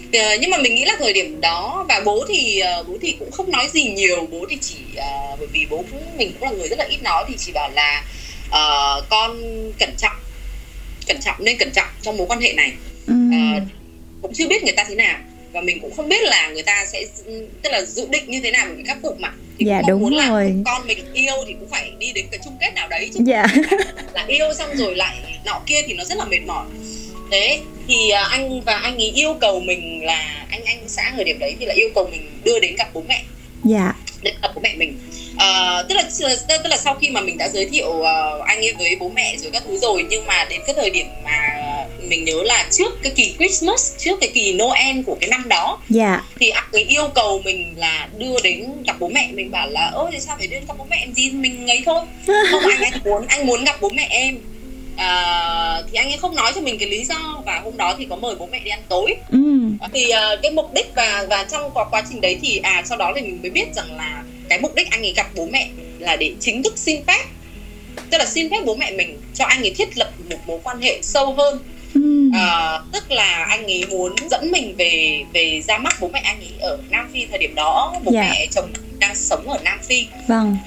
[0.07, 3.15] uh, nhưng mà mình nghĩ là thời điểm đó và bố thì uh, bố thì
[3.19, 6.49] cũng không nói gì nhiều bố thì chỉ uh, bởi vì bố cũng mình cũng
[6.49, 8.03] là người rất là ít nói thì chỉ bảo là
[8.47, 9.41] uh, con
[9.79, 10.15] cẩn trọng
[11.07, 12.71] cẩn trọng nên cẩn trọng trong mối quan hệ này
[13.07, 13.13] ừ.
[13.13, 13.63] uh,
[14.21, 15.17] cũng chưa biết người ta thế nào
[15.51, 17.05] và mình cũng không biết là người ta sẽ
[17.61, 19.31] tức là dự định như thế nào với các cụ mà.
[19.59, 20.45] Thì dạ, đúng muốn rồi.
[20.45, 23.19] là con mình yêu thì cũng phải đi đến cái chung kết nào đấy chứ.
[23.25, 23.45] Dạ.
[24.13, 26.65] là yêu xong rồi lại nọ kia thì nó rất là mệt mỏi.
[27.31, 31.23] Thế thì à, anh và anh ấy yêu cầu mình là anh anh xã thời
[31.23, 33.23] điểm đấy thì là yêu cầu mình đưa đến gặp bố mẹ.
[33.63, 33.93] Dạ.
[34.21, 34.99] Đến gặp bố mẹ mình
[35.41, 36.03] uh, tức là
[36.47, 39.35] tức là sau khi mà mình đã giới thiệu uh, anh ấy với bố mẹ
[39.37, 41.51] rồi các thứ rồi nhưng mà đến cái thời điểm mà
[42.11, 45.79] mình nhớ là trước cái kỳ Christmas trước cái kỳ Noel của cái năm đó
[45.89, 46.23] dạ.
[46.39, 49.29] thì anh ấy yêu cầu mình là đưa đến gặp bố mẹ.
[49.33, 51.29] Mình bảo là ôi thì sao phải đưa gặp bố mẹ em gì?
[51.29, 52.01] Mình ấy thôi.
[52.51, 54.37] Không anh anh muốn anh muốn gặp bố mẹ em.
[54.97, 58.07] À, thì anh ấy không nói cho mình cái lý do và hôm đó thì
[58.09, 59.15] có mời bố mẹ đi ăn tối.
[59.31, 59.39] Ừ.
[59.93, 62.97] thì uh, cái mục đích và và trong quá, quá trình đấy thì à sau
[62.97, 65.69] đó thì mình mới biết rằng là cái mục đích anh ấy gặp bố mẹ
[65.99, 67.25] là để chính thức xin phép
[68.09, 70.81] tức là xin phép bố mẹ mình cho anh ấy thiết lập một mối quan
[70.81, 71.59] hệ sâu hơn
[71.93, 72.29] ừ.
[72.33, 76.39] à, tức là anh ấy muốn dẫn mình về về ra mắt bố mẹ anh
[76.39, 78.25] ấy ở Nam Phi thời điểm đó bố yeah.
[78.25, 78.31] Dạ.
[78.31, 80.57] mẹ chồng đang sống ở Nam Phi vâng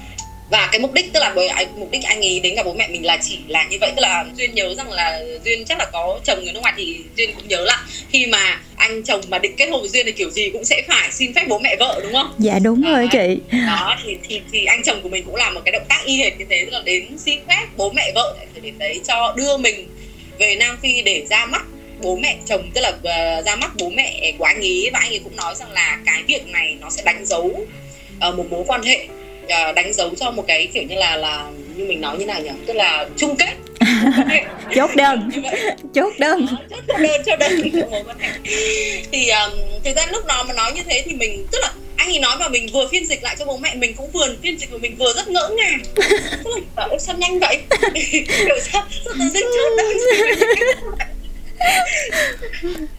[0.49, 2.73] và cái mục đích tức là bởi anh mục đích anh ấy đến gặp bố
[2.73, 3.91] mẹ mình là chỉ là như vậy.
[3.95, 6.97] Tức là duyên nhớ rằng là duyên chắc là có chồng người nước ngoài thì
[7.17, 10.11] duyên cũng nhớ là khi mà anh chồng mà định kết hôn với duyên thì
[10.11, 12.35] kiểu gì cũng sẽ phải xin phép bố mẹ vợ đúng không?
[12.39, 13.57] Dạ đúng đó, rồi chị.
[13.67, 16.17] Đó thì, thì thì anh chồng của mình cũng làm một cái động tác y
[16.17, 19.01] hệt như thế tức là đến xin phép bố mẹ vợ tại thời điểm đấy
[19.07, 19.87] cho đưa mình
[20.39, 21.61] về Nam Phi để ra mắt
[22.01, 22.71] bố mẹ chồng.
[22.73, 24.89] Tức là uh, ra mắt bố mẹ của anh ấy.
[24.93, 27.65] Và anh ấy cũng nói rằng là cái việc này nó sẽ đánh dấu
[28.29, 29.07] uh, một mối quan hệ
[29.47, 32.51] đánh dấu cho một cái kiểu như là là như mình nói như nào nhỉ?
[32.65, 33.53] Tức là chung kết.
[34.75, 35.31] Chốt đơn.
[35.93, 36.47] Chốt đơn.
[36.69, 37.71] Chốt đơn chốt đơn.
[39.11, 39.51] Thì um,
[39.83, 42.35] thực ra lúc đó mà nói như thế thì mình tức là anh ấy nói
[42.39, 44.77] và mình vừa phiên dịch lại cho bố mẹ mình cũng vừa phiên dịch và
[44.77, 45.79] mình vừa rất ngỡ ngàng.
[46.43, 47.61] Tức là bảo sao nhanh vậy?
[48.27, 49.97] Kiểu sao sao tự dưng chốt đơn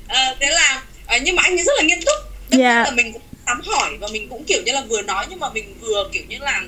[0.09, 0.51] à, thế?
[0.51, 2.17] Là à, nhưng mà anh ấy rất là nghiêm túc.
[2.51, 2.87] Tức yeah.
[2.87, 5.49] là mình cũng tắm hỏi và mình cũng kiểu như là vừa nói nhưng mà
[5.49, 6.63] mình vừa kiểu như là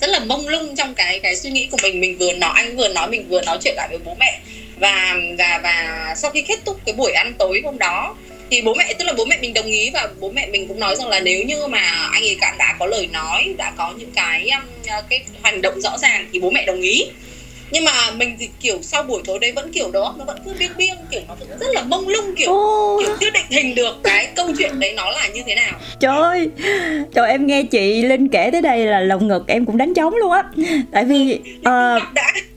[0.00, 2.00] rất là mông lung trong cái cái suy nghĩ của mình.
[2.00, 4.40] Mình vừa nói, anh vừa nói, mình vừa nói chuyện lại với bố mẹ.
[4.76, 8.14] Và và và sau khi kết thúc cái buổi ăn tối hôm đó,
[8.50, 10.80] thì bố mẹ, tức là bố mẹ mình đồng ý và bố mẹ mình cũng
[10.80, 13.92] nói rằng là nếu như mà anh ấy cả đã có lời nói, đã có
[13.98, 14.66] những cái um,
[15.08, 17.04] cái hành động rõ ràng thì bố mẹ đồng ý
[17.72, 20.52] nhưng mà mình thì kiểu sau buổi tối đấy vẫn kiểu đó nó vẫn cứ
[20.58, 23.00] biếng biếng kiểu nó vẫn rất là mông lung kiểu oh.
[23.00, 25.72] kiểu chưa định hình được cái câu chuyện đấy nó là như thế nào.
[26.00, 26.50] Trời ơi
[27.14, 30.14] trời em nghe chị linh kể tới đây là lồng ngực em cũng đánh trống
[30.14, 30.44] luôn á.
[30.92, 32.02] Tại vì uh,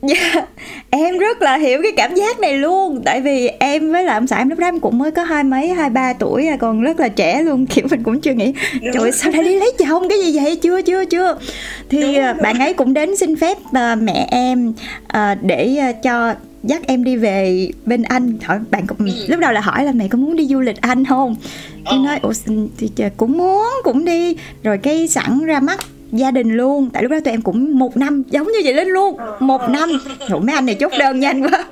[0.16, 0.48] yeah,
[0.90, 3.02] em rất là hiểu cái cảm giác này luôn.
[3.06, 5.44] Tại vì em với lại ông xã em lúc đó em cũng mới có hai
[5.44, 7.66] mấy hai ba tuổi à, còn rất là trẻ luôn.
[7.70, 8.54] Kiểu mình cũng chưa nghĩ
[8.94, 10.56] trời sao đã đi lấy chồng cái gì vậy?
[10.56, 11.38] Chưa chưa chưa.
[11.90, 14.74] Thì Đúng uh, bạn ấy cũng đến xin phép uh, mẹ em
[15.16, 18.38] uh, để uh, cho dắt em đi về bên anh.
[18.44, 19.12] Hỏi bạn cũng, ừ.
[19.28, 21.36] lúc đầu là hỏi là mẹ có muốn đi du lịch anh không?
[21.86, 21.98] Ờ.
[21.98, 22.34] nói ủa
[22.78, 24.36] thì cũng muốn cũng đi.
[24.64, 25.80] Rồi cái sẵn ra mắt
[26.12, 26.90] gia đình luôn.
[26.94, 29.18] Tại lúc đó tụi em cũng một năm giống như vậy linh luôn.
[29.40, 29.90] Một năm.
[30.30, 31.66] Trời, mấy anh này chốt đơn nhanh quá.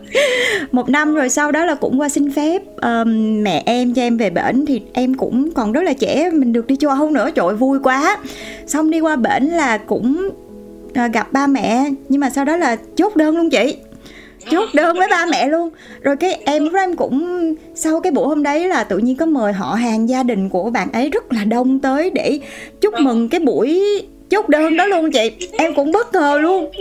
[0.72, 4.18] Một năm rồi sau đó là cũng qua xin phép um, mẹ em cho em
[4.18, 4.66] về bển.
[4.66, 7.30] Thì em cũng còn rất là trẻ mình được đi châu âu nữa.
[7.36, 8.18] Trời vui quá.
[8.68, 10.30] Xong đi qua bển là cũng
[11.14, 13.78] gặp ba mẹ nhưng mà sau đó là chốt đơn luôn chị.
[14.52, 15.70] Chốt đơn với ba mẹ luôn.
[16.02, 19.26] Rồi cái em với em cũng sau cái buổi hôm đấy là tự nhiên có
[19.26, 22.40] mời họ hàng gia đình của bạn ấy rất là đông tới để
[22.82, 23.82] chúc mừng cái buổi
[24.34, 25.32] chốt đơn đó luôn chị.
[25.58, 26.72] Em cũng bất ngờ luôn.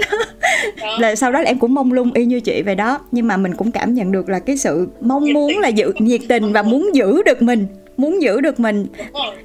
[0.98, 2.98] Là sau đó là em cũng mong lung y như chị vậy đó.
[3.12, 6.20] Nhưng mà mình cũng cảm nhận được là cái sự mong muốn là giữ nhiệt
[6.28, 8.86] tình và muốn giữ được mình muốn giữ được mình.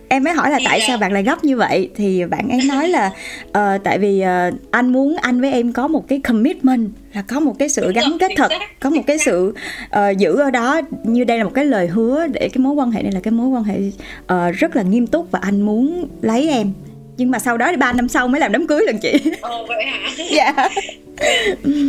[0.10, 1.89] Em mới hỏi là tại sao bạn lại gấp như vậy?
[1.96, 3.12] Thì bạn ấy nói là
[3.48, 7.39] uh, tại vì uh, anh muốn anh với em có một cái commitment là có
[7.39, 9.54] một cái sự gắn kết thật có một cái sự
[9.86, 10.82] uh, giữ ở đó.
[11.04, 13.32] Như đây là một cái lời hứa để cái mối quan hệ này là cái
[13.32, 13.78] mối quan hệ
[14.34, 16.72] uh, rất là nghiêm túc và anh muốn lấy em
[17.18, 19.66] nhưng mà sau đó thì ba năm sau mới làm đám cưới lần chị Ồ
[19.68, 20.10] vậy hả?
[20.32, 20.70] dạ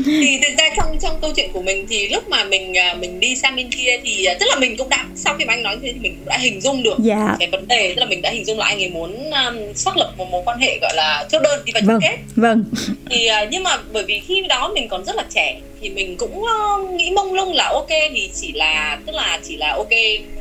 [0.05, 3.21] thì thực ra trong trong câu chuyện của mình thì lúc mà mình à, mình
[3.21, 5.62] đi sang bên kia thì à, tức là mình cũng đã sau khi mà anh
[5.62, 7.37] nói thế thì mình cũng đã hình dung được dạ.
[7.38, 9.97] cái vấn đề tức là mình đã hình dung là anh ấy muốn um, xác
[9.97, 12.17] lập một mối quan hệ gọi là chốt đơn đi vào vâng kết.
[12.37, 12.64] vâng.
[13.11, 16.17] Thì uh, nhưng mà bởi vì khi đó mình còn rất là trẻ thì mình
[16.17, 19.91] cũng uh, nghĩ mông lung là ok thì chỉ là tức là chỉ là ok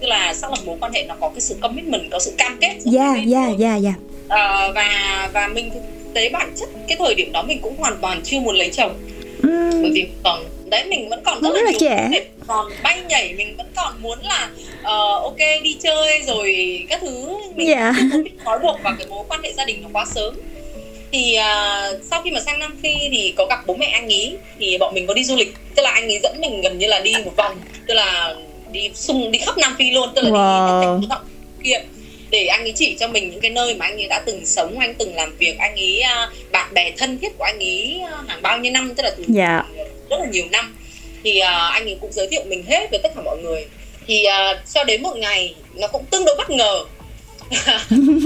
[0.02, 2.58] tức là xác lập mối quan hệ nó có cái sự commitment có sự cam
[2.62, 3.56] kết dạ thôi.
[3.60, 3.94] dạ dạ.
[4.28, 5.72] Ờ, và và mình
[6.18, 8.94] tế bản chất cái thời điểm đó mình cũng hoàn toàn chưa muốn lấy chồng
[9.44, 12.10] bởi Ừm, vì còn đấy mình vẫn còn rất Rất là là trẻ.
[12.48, 14.50] còn bay nhảy mình vẫn còn muốn là
[14.84, 17.94] ờ, ok đi chơi rồi các thứ mình Dạ.
[18.12, 20.36] không bị trói buộc vào cái mối quan hệ gia đình nó quá sớm
[21.12, 24.34] thì à, sau khi mà sang Nam Phi thì có gặp bố mẹ anh ý
[24.60, 26.88] thì bọn mình có đi du lịch tức là anh ấy dẫn mình gần như
[26.88, 27.56] là đi một vòng
[27.88, 28.36] tức là
[28.72, 31.02] đi xung đi khắp Nam Phi luôn tức là Wow.
[31.02, 31.16] đi phố
[31.64, 31.82] kia
[32.30, 34.80] để anh ấy chỉ cho mình những cái nơi mà anh ấy đã từng sống
[34.80, 38.18] anh từng làm việc anh ấy à, bạn bè thân thiết của anh ấy à,
[38.28, 39.64] hàng bao nhiêu năm tức là từ Dạ.
[40.10, 40.76] rất là nhiều năm.
[41.24, 43.66] Thì à, anh ấy cũng giới thiệu mình hết với tất cả mọi người.
[44.08, 46.86] Thì à, cho đến một ngày nó cũng tương đối bất ngờ.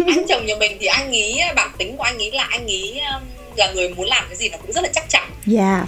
[0.08, 3.02] Anh chồng nhà mình thì anh ấy bản tính của anh ấy là anh ấy
[3.56, 5.30] là người muốn làm cái gì nó cũng rất là chắc chắn.
[5.46, 5.86] Dạ.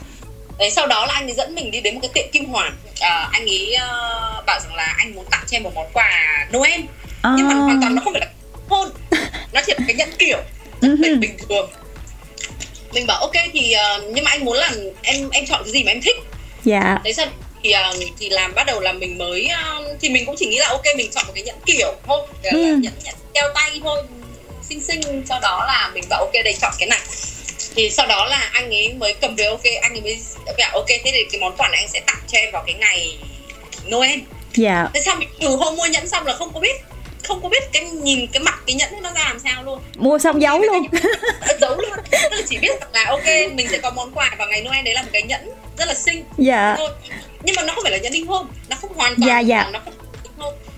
[0.60, 2.78] Đấy, sau đó là anh ấy dẫn mình đi đến một cái tiệm kim hoàn.
[3.00, 6.48] À, anh ấy uh, bảo rằng là anh muốn tặng cho em một món quà
[6.54, 6.82] Noel
[7.24, 8.28] nhưng mà hoàn toàn nó không phải là
[8.70, 8.90] hôn
[9.54, 10.38] nó chỉ là cái nhẫn kiểu
[10.82, 11.70] rất Ừ bình, bình thường.
[12.94, 15.84] Mình bảo ok thì uh, nhưng mà anh muốn là em em chọn cái gì
[15.84, 16.16] mà em thích?
[16.64, 16.98] Dạ.
[17.04, 17.26] Đấy sao
[17.64, 20.58] thì uh, thì làm bắt đầu là mình mới uh, thì mình cũng chỉ nghĩ
[20.58, 22.66] là ok mình chọn một cái nhẫn kiểu thôi là, là Ừ.
[22.66, 24.04] nhẫn nhẫn đeo tay thôi
[24.70, 25.24] xinh xinh.
[25.30, 27.02] Sau đó là mình bảo ok đây chọn cái này.
[27.76, 30.20] Thì sau đó là anh ấy mới cầm về ok anh ấy mới
[30.58, 32.76] bảo ok thế thì cái món quà này anh sẽ tặng cho em vào cái
[32.76, 33.18] ngày
[33.88, 34.20] Noel.
[34.56, 34.88] Dạ.
[34.94, 36.76] Thế sao mình từ hôm mua nhẫn xong là không có biết
[37.24, 39.80] không có biết cái nhìn cái mặt cái nhẫn nó ra làm sao luôn.
[39.96, 40.88] Mua xong giấu luôn.
[41.62, 41.98] giấu luôn.
[42.12, 44.94] Tức là chỉ biết là ok mình sẽ có món quà vào ngày Noel đấy
[44.94, 46.24] là một cái nhẫn rất là xinh.
[46.38, 46.76] Dạ.
[46.78, 46.90] Thôi.
[47.44, 49.70] Nhưng mà nó không phải là nhẫn đính hôn nó không hoàn toàn Dạ, dạ.
[49.74, 49.94] nó không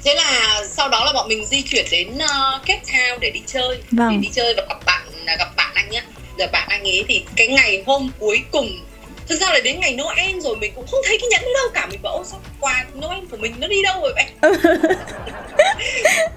[0.06, 3.42] thế là sau đó là bọn mình di chuyển đến uh, Cape Town để đi
[3.46, 3.78] chơi.
[3.92, 4.12] Vâng.
[4.12, 5.02] để đi chơi và gặp bạn
[5.38, 6.02] gặp bạn anh nhá.
[6.38, 8.86] Rồi bạn anh ấy thì cái ngày hôm cuối cùng
[9.28, 11.88] thực ra là đến ngày Noel rồi mình cũng không thấy cái nhẫn đâu cả.
[11.88, 14.26] Mình bảo ô sao quà Noel của mình nó đi đâu rồi vậy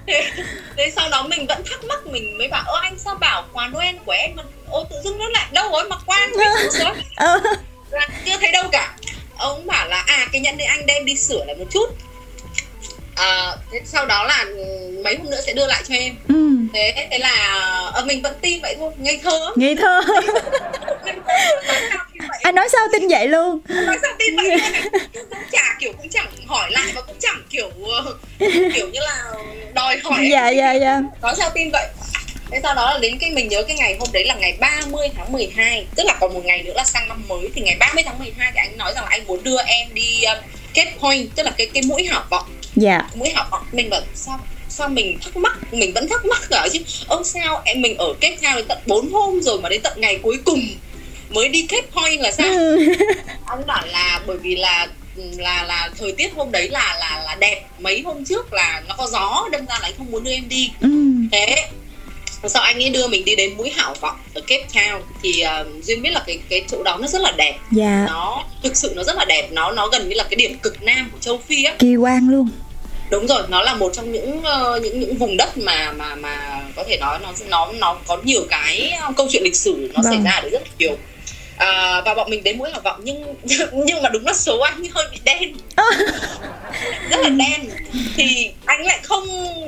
[0.07, 0.31] thế,
[0.77, 3.69] thế sau đó mình vẫn thắc mắc mình mới bảo ơ anh sao bảo quà
[3.69, 5.97] Noel của em mà ô tự dưng nó lại đâu rồi mà
[6.79, 7.41] rồi Ờ,
[7.91, 8.95] là chưa thấy đâu cả.
[9.39, 11.87] Ông bảo là à cái nhẫn đấy anh đem đi sửa lại một chút.
[13.15, 14.65] À, thế sau đó là ừ,
[15.05, 16.17] mấy hôm nữa sẽ đưa lại cho em.
[16.29, 17.61] Ừ, thế thế là
[17.95, 19.51] ờ, mình vẫn tin vậy thôi ngây thơ.
[19.57, 20.01] Ngây thơ.
[22.43, 23.61] Anh nói sao tin vậy luôn?
[23.69, 24.61] Nói sao tin vậy?
[25.15, 28.15] Cũng chả kiểu cũng chẳng hỏi lại và cũng chẳng kiểu ờ,
[28.75, 29.25] kiểu như là
[29.75, 31.01] đòi hỏi dạ dạ dạ.
[31.23, 31.87] Nói sao tin vậy
[32.51, 35.09] thế sau đó là đến cái mình nhớ cái ngày hôm đấy là ngày 30
[35.17, 38.03] tháng 12 tức là còn một ngày nữa là sang năm mới thì ngày 30
[38.07, 40.39] tháng 12 thì anh nói rằng là anh muốn đưa em đi um,
[40.75, 43.09] kết point tức là cái cái mũi hảo vọng dạ.
[43.15, 45.73] Mũi hảo vọng mình bảo sao sao mình thắc mắc?
[45.73, 46.79] Mình vẫn thắc mắc cả chứ.
[47.07, 50.01] Ông sao em mình ở kết theo đến tận 4 hôm rồi mà đến tận
[50.01, 50.61] ngày cuối cùng
[51.31, 52.49] mới đi kết point là sao?
[52.49, 52.79] Ừ.
[53.47, 54.89] anh bảo là bởi vì là
[55.37, 57.65] là là thời tiết hôm đấy là là là đẹp.
[57.79, 60.49] Mấy hôm trước là nó có gió đâm ra là anh không muốn đưa em
[60.49, 60.71] đi.
[60.81, 60.89] Ừ.
[61.33, 61.69] thế
[62.47, 65.85] sau anh ấy đưa mình đi đến mũi hảo vọng ở Cape Town thì uh,
[65.85, 67.59] duyên biết là cái cái chỗ đó nó rất là đẹp.
[67.71, 68.05] Dạ.
[68.09, 69.49] Nó thực sự nó rất là đẹp.
[69.53, 71.75] Nó nó gần như là cái điểm cực nam của châu phi á.
[71.79, 72.49] Kỳ quan luôn.
[73.11, 76.61] Đúng rồi nó là một trong những ờ, những những vùng đất mà mà mà
[76.77, 80.03] có thể nói nó nó nó có nhiều cái ờ, câu chuyện lịch sử nó
[80.03, 80.13] Vâng.
[80.13, 80.97] xảy ra được rất là nhiều
[81.59, 83.35] à, và bọn mình đến mũi Hảo Vọng nhưng
[83.73, 85.55] nhưng mà đúng là số anh hơi bị đen.
[87.11, 87.71] Rất là đen.
[88.17, 89.25] Thì anh lại không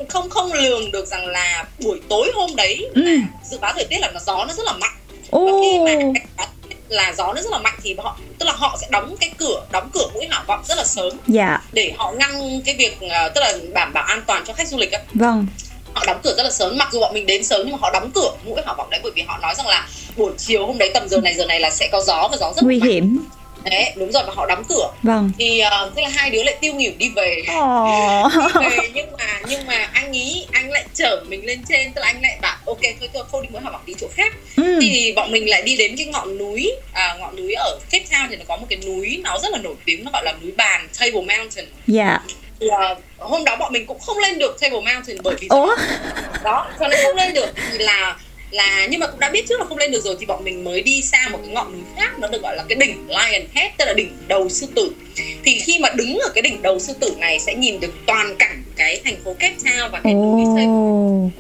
[0.09, 3.03] không không lường được rằng là buổi tối hôm đấy Ừ.
[3.03, 3.13] là
[3.51, 4.95] dự báo thời tiết là nó gió nó rất là mạnh.
[5.31, 6.21] Và khi mà
[6.89, 9.63] là gió nó rất là mạnh thì họ tức là họ sẽ đóng cái cửa
[9.73, 11.13] đóng cửa mũi Hảo Vọng rất là sớm.
[11.27, 14.69] Dạ, để họ ngăn cái việc ờ, tức là đảm bảo an toàn cho khách
[14.69, 15.01] du lịch á.
[15.15, 15.47] Vâng.
[15.95, 17.91] họ đóng cửa rất là sớm mặc dù bọn mình đến sớm nhưng mà họ
[17.91, 19.89] đóng cửa mũi Hảo Vọng đấy bởi vì họ nói rằng là
[20.21, 22.53] buổi chiều hôm đấy tầm giờ này giờ này là sẽ có gió và gió
[22.57, 23.19] rất Nguy mạnh hiểm.
[23.65, 25.31] đấy đúng rồi và họ đóng cửa Vâng.
[25.39, 28.29] thì uh, thế là hai đứa lại tiêu nghỉu đi về Ồ.
[28.61, 32.07] về nhưng mà nhưng mà anh ý anh lại chở mình lên trên tức là
[32.07, 34.79] anh lại bảo ok thôi thôi không đi mũi Hảo Vọng đi chỗ khác Ừ.
[34.83, 38.27] thì bọn mình lại đi đến cái ngọn núi à, ngọn núi ở Cape Town
[38.31, 40.53] thì nó có một cái núi nó rất là nổi tiếng nó gọi là núi
[40.57, 42.19] bàn Table Mountain Dạ.
[42.61, 45.77] thì, à, hôm đó bọn mình cũng không lên được Table Mountain bởi vì Ủa?
[46.45, 48.17] đó cho nên không lên được thì là
[48.51, 50.65] là nhưng mà cũng đã biết trước là không lên được rồi thì bọn mình
[50.65, 53.47] mới đi sang một cái ngọn núi khác nó được gọi là cái đỉnh Lion
[53.55, 54.93] Head tức là đỉnh đầu sư tử.
[55.45, 58.37] Thì khi mà đứng ở cái đỉnh đầu sư tử này sẽ nhìn được toàn
[58.39, 61.31] cảnh cái thành phố Cape Town và cái núi Ồ.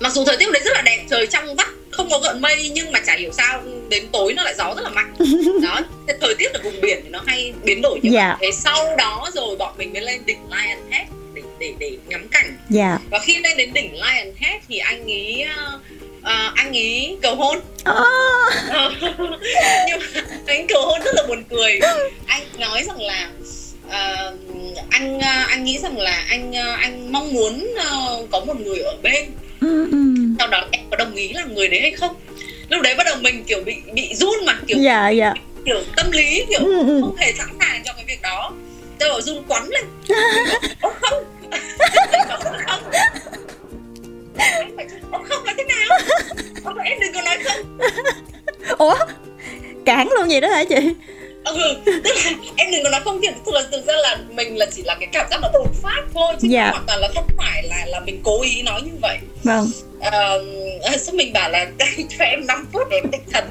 [0.00, 2.70] mặc dù thời tiết đấy rất là đẹp trời trong vắt không có gợn mây
[2.74, 5.14] nhưng mà chả hiểu sao đến tối nó lại gió rất là mạnh.
[5.62, 5.80] Đó
[6.20, 8.28] thời tiết ở vùng biển thì nó hay biến đổi như Dạ.
[8.28, 8.36] vậy.
[8.40, 11.06] Thế sau đó rồi bọn mình mới lên đỉnh Lion Head
[11.58, 12.56] để để ngắm cảnh.
[12.70, 12.98] Dạ.
[13.10, 15.06] và khi lên đến đỉnh Lion Head thì anh
[15.56, 15.78] ờ,
[16.22, 17.58] ờ, anh ý cầu hôn.
[17.84, 18.04] Ờ,
[19.88, 21.78] nhưng mà anh cầu hôn rất là buồn cười.
[22.26, 23.28] Anh nói rằng là
[23.88, 24.34] ờ,
[24.90, 28.78] anh ờ, anh nghĩ rằng là anh ờ, anh mong muốn ờ, có một người
[28.78, 29.24] ở bên.
[29.60, 29.88] Ừ.
[30.38, 32.16] sau đó em có đồng ý là người đấy hay không?
[32.68, 35.32] Lúc đấy bắt đầu mình kiểu bị bị run mà kiểu Dạ, dạ.
[35.66, 38.52] kiểu tâm lý kiểu Ừ, không hề sẵn sàng cho cái việc đó.
[38.98, 39.84] Tôi bảo run quắn lên.
[41.00, 41.24] Không
[45.10, 45.98] không không là thế nào
[46.64, 47.78] Ồ, em đừng có nói không
[48.78, 48.96] Ủa?
[49.84, 50.76] Cản luôn vậy đó hả chị?
[51.44, 54.56] ừ, tức là em đừng có nói không thiệt thực là thực ra là mình
[54.58, 56.70] là chỉ là cái cảm giác nó đột phát thôi chứ Dạ.
[56.70, 59.66] hoàn toàn là không phải là là mình cố ý nói như vậy Vâng.
[60.00, 60.38] Ờ,
[61.00, 61.66] xong mình bảo là
[62.18, 63.44] cho em 5 phút để em định thần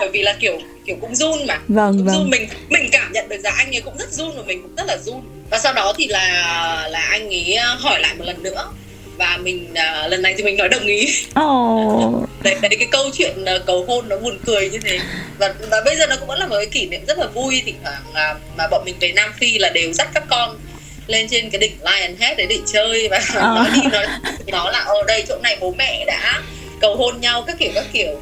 [0.00, 2.14] bởi vì là kiểu kiểu cũng run mà Vâng, cũng vâng.
[2.16, 2.79] run mình mình
[3.10, 5.20] cảm nhận được rằng anh ấy cũng rất run và mình cũng rất là run.
[5.50, 8.72] Và sau đó thì là là anh ấy hỏi lại một lần nữa.
[9.16, 11.06] Và mình à, lần này thì mình nói đồng ý.
[11.34, 12.26] Ồ.
[12.42, 14.98] đấy, đấy cái câu chuyện à, cầu hôn nó buồn cười như thế.
[15.38, 17.62] Và, và bây giờ nó cũng vẫn là một cái kỷ niệm rất là vui.
[17.66, 20.58] Thỉnh thoảng à, mà bọn mình về Nam Phi là đều dắt các con
[21.06, 23.08] lên trên cái đỉnh Lion Head đấy để chơi.
[23.08, 23.40] Và Ờ.
[23.54, 24.06] nói đi nói
[24.46, 26.40] nó là ở đây chỗ này bố mẹ đã
[26.80, 28.20] cầu hôn nhau các kiểu các kiểu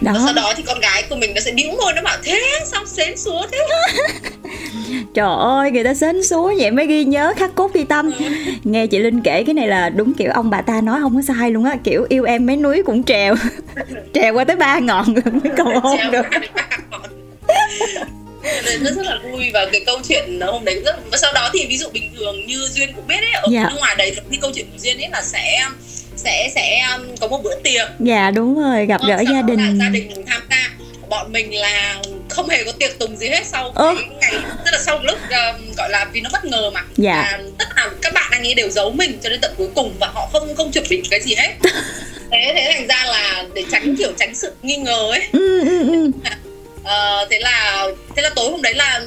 [0.00, 0.20] và Đó.
[0.24, 2.40] sau đó thì con gái của mình nó sẽ bĩu môi nó bảo thế
[2.72, 3.58] sao xến xúa thế
[5.14, 8.10] Trời ơi, người ta sến súa vậy mới ghi nhớ khắc cốt ghi tâm.
[8.64, 11.22] Nghe chị Linh kể cái này là đúng kiểu ông bà ta nói không có
[11.34, 13.34] sai luôn á, kiểu yêu em mấy núi cũng trèo.
[14.14, 16.26] trèo qua tới ba ngọn rồi mới cầu hôn được.
[18.64, 21.50] nên rất rất là vui và cái câu chuyện hôm đấy rất và sau đó
[21.52, 23.62] thì ví dụ bình thường như duyên cũng biết ấy ở Dạ.
[23.70, 25.64] nước ngoài đấy thì câu chuyện của duyên ấy là sẽ
[26.16, 29.78] sẽ sẽ um, có một bữa tiệc Dạ đúng rồi, gặp gỡ Sau gia đình.
[29.80, 30.70] gia đình tham gia
[31.08, 31.96] bọn mình là
[32.28, 33.94] không hề có tiệc tùng gì hết sau Ơ.
[33.96, 34.32] cái ngày
[34.64, 37.14] tức là sau lúc um, gọi là vì nó bất ngờ mà Dạ.
[37.22, 39.94] à, tất cả các bạn anh ấy đều giấu mình cho đến tận cuối cùng
[40.00, 41.54] và họ không không chuẩn bị cái gì hết
[42.30, 45.90] thế thế thành ra là để tránh kiểu tránh sự nghi ngờ ấy Ừ, ừ,
[45.92, 46.10] ừ.
[46.84, 49.00] Ờ, thế là thế là tối hôm đấy là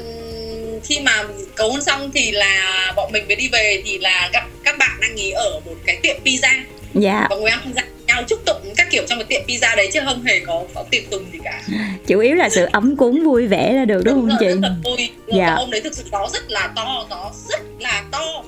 [0.84, 1.24] khi mà
[1.56, 4.98] cầu hôn xong thì là bọn mình mới đi về thì là gặp các bạn
[5.02, 6.62] anh ấy ở một cái tiệm pizza
[6.94, 9.90] Dạ, và ngồi ăn pizza nhau chúc tụng các kiểu trong cái tiệm pizza đấy
[9.94, 11.62] chứ không hề có có tiệc tùng gì cả
[12.08, 14.46] chủ yếu là sự ấm cúng vui vẻ là được đúng không rồi, chị?
[14.46, 15.56] rất là vui Dạ.
[15.56, 18.44] hôm đấy thực sự gió rất là to gió rất là to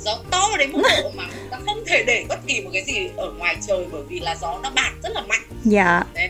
[0.00, 3.08] gió to đến mức độ mà ta không thể để bất kỳ một cái gì
[3.16, 6.02] ở ngoài trời bởi vì là gió nó bạt rất là mạnh Dạ.
[6.14, 6.28] Đấy.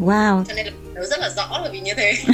[0.00, 0.44] Wow.
[0.48, 2.12] cho nên là nhớ rất là rõ là vì như thế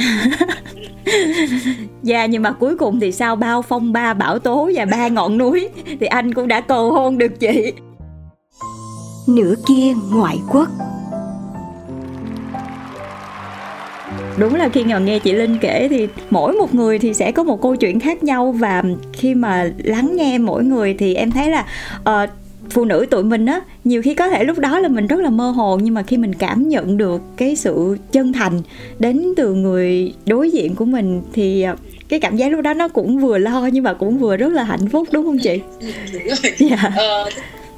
[2.03, 5.37] Dạ nhưng mà cuối cùng thì sau bao phong ba bão tố và ba ngọn
[5.37, 7.73] núi thì anh cũng đã cầu hôn được chị.
[9.35, 10.67] Nửa kia ngoại quốc
[14.37, 17.43] Đúng là khi mà nghe chị Linh kể thì mỗi một người thì sẽ có
[17.43, 21.49] một câu chuyện khác nhau và khi mà lắng nghe mỗi người thì em thấy
[21.49, 21.65] là
[22.03, 22.27] ờ,
[22.69, 25.29] phụ nữ tụi mình á nhiều khi có thể lúc đó là mình rất là
[25.29, 28.61] mơ hồ nhưng mà khi mình cảm nhận được cái sự chân thành
[28.99, 31.75] đến từ người đối diện của mình thì ờ,
[32.09, 34.63] cái cảm giác lúc đó nó cũng vừa lo nhưng mà cũng vừa rất là
[34.63, 35.59] hạnh phúc đúng không chị?
[36.13, 36.91] đúng rồi Dạ.
[36.97, 37.29] Ờ,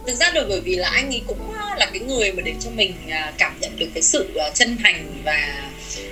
[0.08, 2.54] thực- ra được bởi vì là anh ấy cũng à, là cái người mà để
[2.64, 5.70] cho mình à, cảm nhận được cái sự à, chân thành và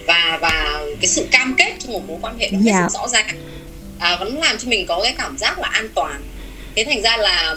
[0.08, 2.88] và và cái sự cam kết trong một mối quan hệ nó hết Dạ.
[2.94, 3.28] rõ ràng.
[4.00, 6.22] À, vẫn làm cho mình có cái cảm giác là an toàn.
[6.76, 7.56] Thế thành ra là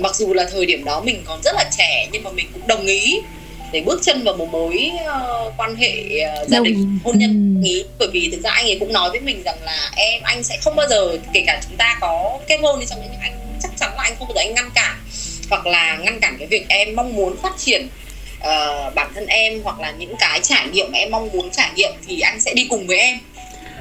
[0.00, 2.66] mặc dù là thời điểm đó mình còn rất là trẻ nhưng mà mình cũng
[2.66, 3.20] đồng ý
[3.72, 5.92] để bước chân vào một mối uh, quan hệ
[6.42, 7.68] uh, gia đình hôn nhân ừ.
[7.68, 7.84] ý.
[7.98, 10.58] Bởi vì thực ra anh ấy cũng nói với mình rằng là em anh sẽ
[10.62, 13.32] không bao giờ kể cả chúng ta có kết hôn đi trong những anh
[13.62, 14.96] chắc chắn là anh không bao giờ anh ngăn cản
[15.50, 17.88] hoặc là ngăn cản cái việc em mong muốn phát triển
[18.38, 21.92] uh, bản thân em hoặc là những cái trải nghiệm em mong muốn trải nghiệm
[22.06, 23.18] thì anh sẽ đi cùng với em.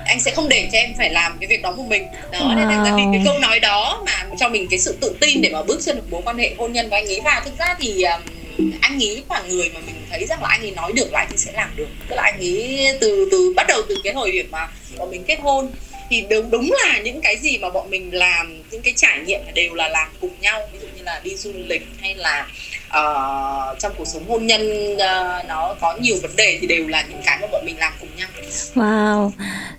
[0.06, 2.08] Anh sẽ không để cho em phải làm cái việc đó một mình.
[2.32, 2.70] Đó wow.
[2.70, 5.50] nên là vì cái câu nói đó mà cho mình cái sự tự tin để
[5.50, 7.22] mà bước chân được mối quan hệ hôn nhân với anh ấy.
[7.24, 10.62] Và thực ra thì um, anh ấy là người mà mình thấy rằng là anh
[10.62, 11.88] ấy nói được là anh ấy sẽ làm được.
[12.10, 14.68] Tức là anh ấy từ từ bắt đầu từ cái hồi điểm mà
[15.12, 15.72] mình kết hôn
[16.16, 19.40] thì đúng đúng là những cái gì mà bọn mình làm những cái trải nghiệm
[19.54, 20.60] đều là làm cùng nhau.
[20.74, 22.48] Ví dụ như là đi du lịch hay là
[22.88, 27.06] uh, trong cuộc sống hôn nhân uh, nó có nhiều vấn đề thì đều là
[27.10, 28.28] những cái mà bọn mình làm cùng nhau.
[28.76, 29.32] Wow.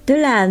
[0.07, 0.49] Tức là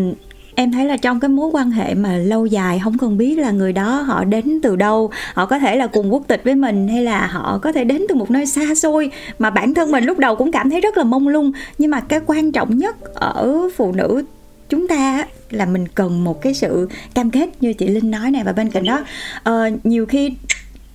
[0.56, 3.52] em thấy là trong cái mối quan hệ mà lâu dài không cần biết là
[3.52, 6.88] người đó họ đến từ đâu họ có thể là cùng quốc tịch với mình
[6.88, 10.04] hay là họ có thể đến từ một nơi xa xôi mà bản thân mình
[10.04, 11.52] lúc đầu cũng cảm thấy rất là mông lung.
[11.78, 14.24] Nhưng mà cái quan trọng nhất ở phụ nữ
[14.70, 18.44] chúng ta là mình cần một cái sự cam kết như chị linh nói này
[18.44, 19.06] và bên cạnh đó
[19.50, 20.34] uh, nhiều khi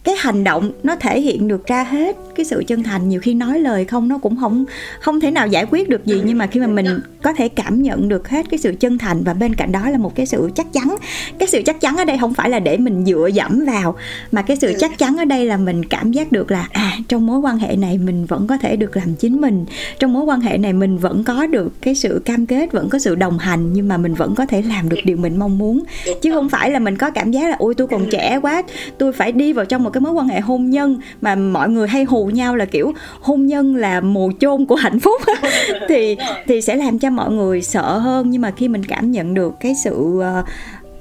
[0.05, 3.09] cái hành động nó thể hiện được ra hết cái sự chân thành.
[3.09, 4.65] Nhiều khi nói lời không nó cũng không
[5.01, 6.87] không thể nào giải quyết được gì nhưng mà khi mà mình
[7.23, 9.99] có thể cảm nhận được hết cái sự chân thành và bên cạnh đó là
[9.99, 10.97] một cái sự chắc chắn.
[11.39, 13.97] Cái sự chắc chắn ở đây không phải là để mình dựa dẫm vào
[14.33, 17.27] mà cái sự chắc chắn ở đây là mình cảm giác được là à trong
[17.27, 19.65] mối quan hệ này mình vẫn có thể được làm chính mình.
[19.99, 22.99] Trong mối quan hệ này mình vẫn có được cái sự cam kết vẫn có
[22.99, 25.83] sự đồng hành nhưng mà mình vẫn có thể làm được điều mình mong muốn.
[26.23, 28.63] Chứ không phải là mình có cảm giác là ôi tôi còn trẻ quá
[28.99, 31.89] tôi phải đi vào trong một cái mối quan hệ hôn nhân mà mọi người
[31.89, 35.23] hay hù nhau là kiểu hôn nhân là mồ chôn của hạnh phúc.
[35.89, 38.31] Thì thì sẽ làm cho mọi người sợ hơn.
[38.31, 40.45] Nhưng mà khi mình cảm nhận được cái sự ờ,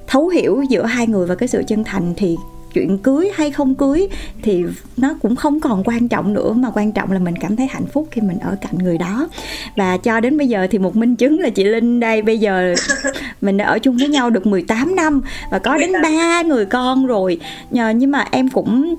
[0.06, 2.36] thấu hiểu giữa hai người và cái sự chân thành thì
[2.74, 4.08] chuyện cưới hay không cưới
[4.42, 4.64] thì
[4.96, 7.86] nó cũng không còn quan trọng nữa mà quan trọng là mình cảm thấy hạnh
[7.92, 9.28] phúc khi mình ở cạnh người đó.
[9.76, 12.74] Và cho đến bây giờ thì một minh chứng là chị Linh đây bây giờ
[13.40, 17.06] mình đã ở chung với nhau được 18 năm và có đến ba người con
[17.06, 17.40] rồi.
[17.70, 18.94] Nhưng mà em cũng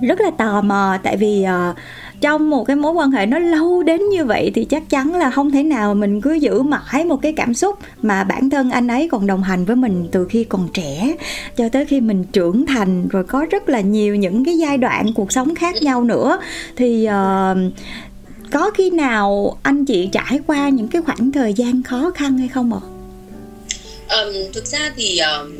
[0.00, 1.76] rất là tò mò tại vì uh,
[2.20, 5.30] trong một cái mối quan hệ nó lâu đến như vậy thì chắc chắn là
[5.30, 8.88] không thể nào mình cứ giữ mãi một cái cảm xúc mà bản thân anh
[8.88, 11.14] ấy còn đồng hành với mình từ khi còn trẻ
[11.56, 15.12] cho tới khi mình trưởng thành rồi có rất là nhiều những cái giai đoạn
[15.14, 16.40] cuộc sống khác nhau nữa
[16.76, 17.72] thì uh,
[18.52, 22.48] có khi nào anh chị trải qua những cái khoảng thời gian khó khăn hay
[22.48, 22.80] không ạ?
[24.08, 25.52] Um, thực ra thì um,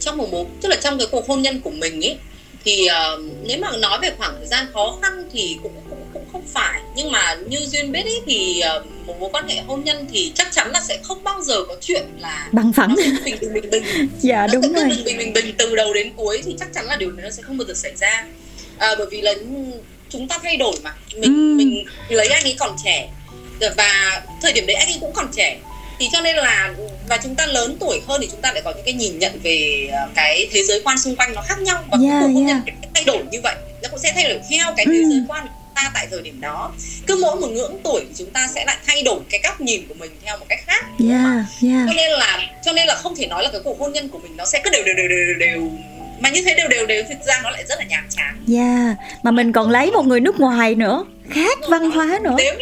[0.00, 2.18] trong một mối tức là trong cái cuộc hôn nhân của mình ấy
[2.64, 6.24] thì uh, nếu mà nói về khoảng thời gian khó khăn thì cũng cũng cũng
[6.32, 6.80] không phải.
[6.96, 10.32] Nhưng mà như duyên biết ý, thì uh, một mối quan hệ hôn nhân thì
[10.34, 12.94] chắc chắn là sẽ không bao giờ có chuyện là bằng phẳng.
[13.24, 14.08] bình bình bình bình.
[14.20, 14.88] Dạ nó đúng sẽ rồi.
[14.88, 17.30] bình bình bình bình từ đầu đến cuối thì chắc chắn là điều này nó
[17.30, 18.26] sẽ không bao giờ xảy ra.
[18.78, 19.34] À, bởi vì là
[20.08, 20.94] chúng ta thay đổi mà.
[21.14, 21.56] Mình ừ.
[21.56, 23.08] mình lấy anh ấy còn trẻ.
[23.76, 25.58] Và thời điểm đấy anh ấy cũng còn trẻ
[26.02, 26.74] thì cho nên là
[27.08, 29.40] và chúng ta lớn tuổi hơn thì chúng ta lại có những cái nhìn nhận
[29.42, 32.46] về ờ, cái thế giới quan xung quanh nó khác nhau và yeah, hôn yeah.
[32.46, 32.60] nhân
[32.94, 35.10] thay đổi như vậy nó cũng sẽ thay đổi theo cái thế ừ.
[35.10, 36.72] giới quan của ta tại thời điểm đó
[37.06, 39.86] cứ mỗi một ngưỡng tuổi thì chúng ta sẽ lại thay đổi cái góc nhìn
[39.88, 41.22] của mình theo một cách khác yeah,
[41.62, 41.88] yeah.
[41.88, 44.18] cho nên là cho nên là không thể nói là cái cuộc hôn nhân của
[44.18, 45.70] mình nó sẽ cứ đều đều đều đều đều
[46.20, 48.44] mà như thế đều đều đều thực ra nó lại rất là nhàm chán.
[48.54, 52.34] Yeah, mà mình còn lấy một người nước ngoài nữa, khác văn hóa nữa.
[52.38, 52.54] Nếu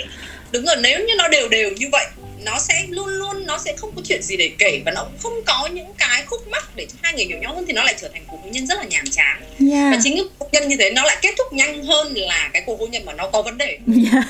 [0.52, 2.06] đúng rồi, nếu như nó đều đều như vậy
[2.44, 5.18] nó sẽ luôn luôn nó sẽ không có chuyện gì để kể và nó cũng
[5.22, 7.84] không có những cái khúc mắc để cho hai người hiểu nhau hơn thì nó
[7.84, 9.42] lại trở thành cuộc hôn nhân rất là nhàm chán.
[9.72, 9.92] Yeah.
[9.92, 12.62] và chính cái cuộc nhân như thế nó lại kết thúc nhanh hơn là cái
[12.66, 13.78] cuộc hôn nhân mà nó có vấn đề.
[14.12, 14.24] Yeah.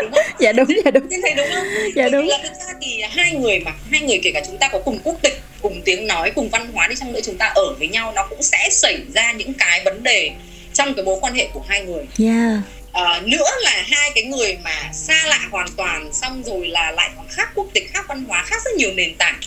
[0.00, 0.24] đúng không?
[0.38, 1.08] dạ đúng dạ đúng.
[1.22, 1.66] Thấy đúng không?
[1.96, 2.26] Dạ đúng.
[2.26, 4.98] là thực ra thì hai người mà hai người kể cả chúng ta có cùng
[5.04, 7.88] quốc tịch cùng tiếng nói cùng văn hóa đi chăng nữa chúng ta ở với
[7.88, 10.30] nhau nó cũng sẽ xảy ra những cái vấn đề
[10.74, 12.04] trong cái mối quan hệ của hai người.
[12.18, 12.60] Yeah
[12.98, 17.10] uh, nữa là hai cái người mà xa lạ hoàn toàn xong rồi là lại
[17.16, 19.40] còn khác quốc tịch khác văn hóa khác rất nhiều nền tảng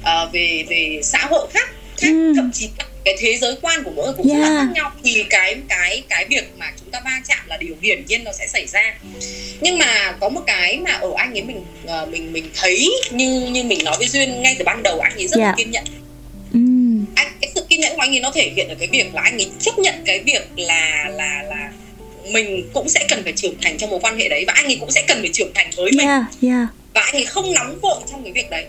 [0.00, 1.70] uh, về về xã hội khác
[2.00, 2.36] khác mm.
[2.36, 2.68] thậm chí
[3.04, 4.42] cái thế giới quan của mỗi người cũng yeah.
[4.42, 7.56] rất là khác nhau thì cái cái cái việc mà chúng ta va chạm là
[7.56, 8.94] điều hiển nhiên nó sẽ xảy ra
[9.60, 13.48] nhưng mà có một cái mà ở anh ấy mình uh, mình mình thấy như
[13.50, 15.48] như mình nói với duyên ngay từ ban đầu anh ấy rất yeah.
[15.48, 15.84] là kiên nhẫn
[16.52, 17.04] mm.
[17.14, 19.22] anh cái sự kiên nhẫn của anh ấy nó thể hiện ở cái việc là
[19.22, 21.70] anh ấy chấp nhận cái việc là là là
[22.32, 24.76] mình cũng sẽ cần phải trưởng thành trong mối quan hệ đấy và anh ấy
[24.80, 26.68] cũng sẽ cần phải trưởng thành với mình yeah, yeah.
[26.94, 28.64] và anh ấy không nóng vội trong cái việc đấy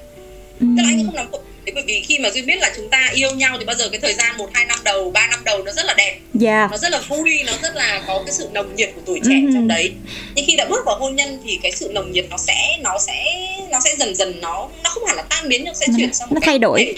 [0.60, 0.78] mm.
[0.78, 2.72] tức là anh ấy không nóng vội Thế bởi vì khi mà duyên biết là
[2.76, 5.28] chúng ta yêu nhau thì bao giờ cái thời gian một hai năm đầu ba
[5.28, 6.72] năm đầu nó rất là đẹp yeah.
[6.72, 9.36] nó rất là vui nó rất là có cái sự nồng nhiệt của tuổi trẻ
[9.36, 9.54] mm.
[9.54, 9.92] trong đấy
[10.36, 12.98] nhưng khi đã bước vào hôn nhân thì cái sự nồng nhiệt nó sẽ nó
[13.08, 13.24] sẽ
[13.72, 16.28] nó sẽ dần dần nó nó không hẳn là tan biến nhưng sẽ chuyển sang
[16.32, 16.96] nó thay đổi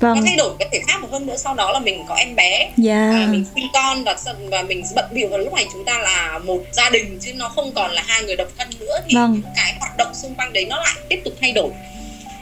[0.00, 0.16] vâng.
[0.16, 2.36] nó thay đổi cái thể xác và hơn nữa sau đó là mình có em
[2.36, 2.72] bé yeah.
[2.76, 3.10] Dạ.
[3.12, 4.16] à, mình sinh con và
[4.50, 7.48] và mình bận bịu và lúc này chúng ta là một gia đình chứ nó
[7.48, 9.32] không còn là hai người độc thân nữa thì vâng.
[9.32, 11.70] những cái hoạt động xung quanh đấy nó lại tiếp tục thay đổi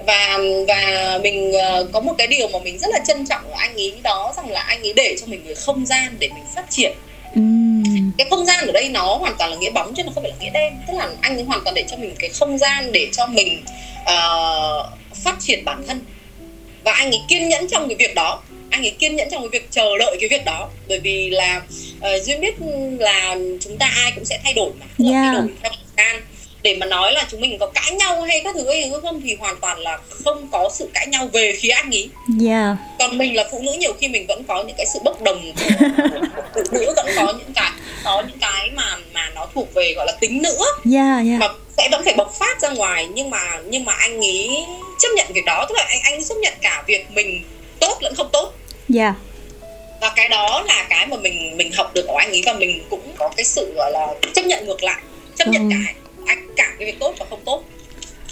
[0.06, 0.38] và
[0.68, 3.74] và mình uh, có một cái điều mà mình rất là trân trọng ở anh
[3.76, 6.64] ấy đó rằng là anh ấy để cho mình cái không gian để mình phát
[6.70, 6.92] triển
[7.40, 8.12] uhm.
[8.18, 10.32] cái không gian ở đây nó hoàn toàn là nghĩa bóng chứ nó không phải
[10.32, 12.92] là nghĩa đen tức là anh ấy hoàn toàn để cho mình cái không gian
[12.92, 13.64] để cho mình
[14.02, 14.86] uh,
[15.24, 16.00] phát triển bản thân
[16.88, 18.42] và anh ấy kiên nhẫn trong cái việc đó.
[18.70, 20.68] Anh ấy kiên nhẫn trong cái việc chờ đợi cái việc đó.
[20.88, 21.62] Bởi vì là
[21.98, 22.54] uh, duyên biết
[22.98, 24.86] là chúng ta ai cũng sẽ thay đổi mà.
[25.10, 25.24] Yeah.
[25.24, 26.22] thay đổi theo thời gian
[26.62, 29.36] để mà nói là chúng mình có cãi nhau hay các thứ ấy không thì
[29.40, 32.10] hoàn toàn là không có sự cãi nhau về phía anh ấy
[32.46, 32.76] yeah.
[32.98, 35.52] còn mình là phụ nữ nhiều khi mình vẫn có những cái sự bốc đồng
[36.54, 37.70] phụ nữ vẫn có những cái
[38.04, 40.56] có những cái mà mà nó thuộc về gọi là tính nữ
[40.94, 41.40] yeah, yeah.
[41.40, 44.48] mà sẽ vẫn phải bộc phát ra ngoài nhưng mà nhưng mà anh ấy
[44.98, 47.44] chấp nhận việc đó tức là anh anh ấy chấp nhận cả việc mình
[47.80, 48.52] tốt lẫn không tốt
[48.94, 49.14] yeah
[50.00, 52.84] và cái đó là cái mà mình mình học được của anh ấy và mình
[52.90, 55.02] cũng có cái sự gọi là chấp nhận ngược lại
[55.36, 55.76] chấp nhận ừ.
[55.76, 55.92] cả
[56.28, 57.64] anh cả cái việc tốt và không tốt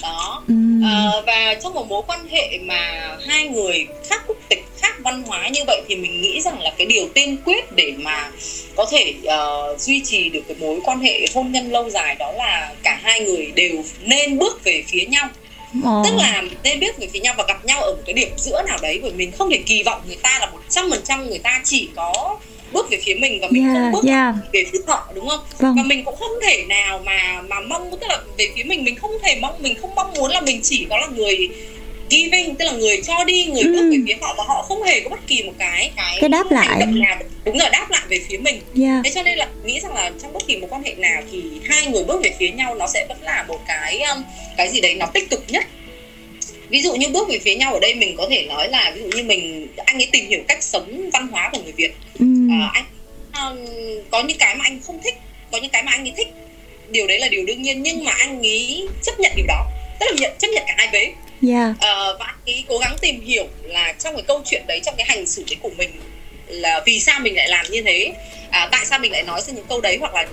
[0.02, 0.54] đó ừ.
[0.84, 5.22] à, và trong một mối quan hệ mà hai người khác quốc tịch khác văn
[5.22, 8.30] hóa như vậy thì mình nghĩ rằng là cái điều tiên quyết để mà
[8.76, 12.32] có thể uh, duy trì được cái mối quan hệ hôn nhân lâu dài đó
[12.32, 15.28] là cả hai người đều nên bước về phía nhau
[15.84, 16.02] Ờ.
[16.04, 18.62] tức là nên biết về phía nhau và gặp nhau ở một cái điểm giữa
[18.66, 21.26] nào đấy bởi mình không thể kỳ vọng người ta là một trăm phần trăm
[21.26, 22.38] người ta chỉ có
[22.72, 24.34] bước về phía mình và mình yeah, không bước yeah.
[24.52, 25.74] về phía họ đúng không vâng.
[25.76, 28.94] và mình cũng không thể nào mà mà mong tức là về phía mình mình
[28.94, 31.48] không thể mong mình không mong muốn là mình chỉ có là người
[32.10, 33.72] giving tức là người cho đi người ừ.
[33.72, 36.28] bước về phía họ và họ không hề có bất kỳ một cái cái, cái
[36.28, 39.00] đáp lại nào đúng rồi đáp lại về phía mình yeah.
[39.04, 41.42] thế cho nên là nghĩ rằng là trong bất kỳ một quan hệ nào thì
[41.64, 44.22] hai người bước về phía nhau nó sẽ vẫn là một cái um,
[44.56, 45.66] cái gì đấy nó tích cực nhất
[46.68, 49.00] ví dụ như bước về phía nhau ở đây mình có thể nói là ví
[49.00, 51.92] dụ như mình anh ấy tìm hiểu cách sống văn hóa của người việt.
[52.18, 52.26] Ừ.
[52.50, 52.84] à, anh
[53.32, 53.66] um,
[54.10, 55.14] có những cái mà anh không thích
[55.52, 56.28] có những cái mà anh ấy thích.
[56.88, 59.66] Điều đấy là điều đương nhiên nhưng mà anh ấy chấp nhận điều đó.
[60.00, 61.12] Tức là nhận chấp nhận cả hai vế.
[61.52, 61.74] Yeah.
[61.80, 64.94] à, và anh ấy cố gắng tìm hiểu là trong cái câu chuyện đấy trong
[64.98, 65.90] cái hành xử đấy của mình
[66.46, 68.12] là vì sao mình lại làm như thế?
[68.50, 70.26] À, tại sao mình lại nói ra những câu đấy hoặc là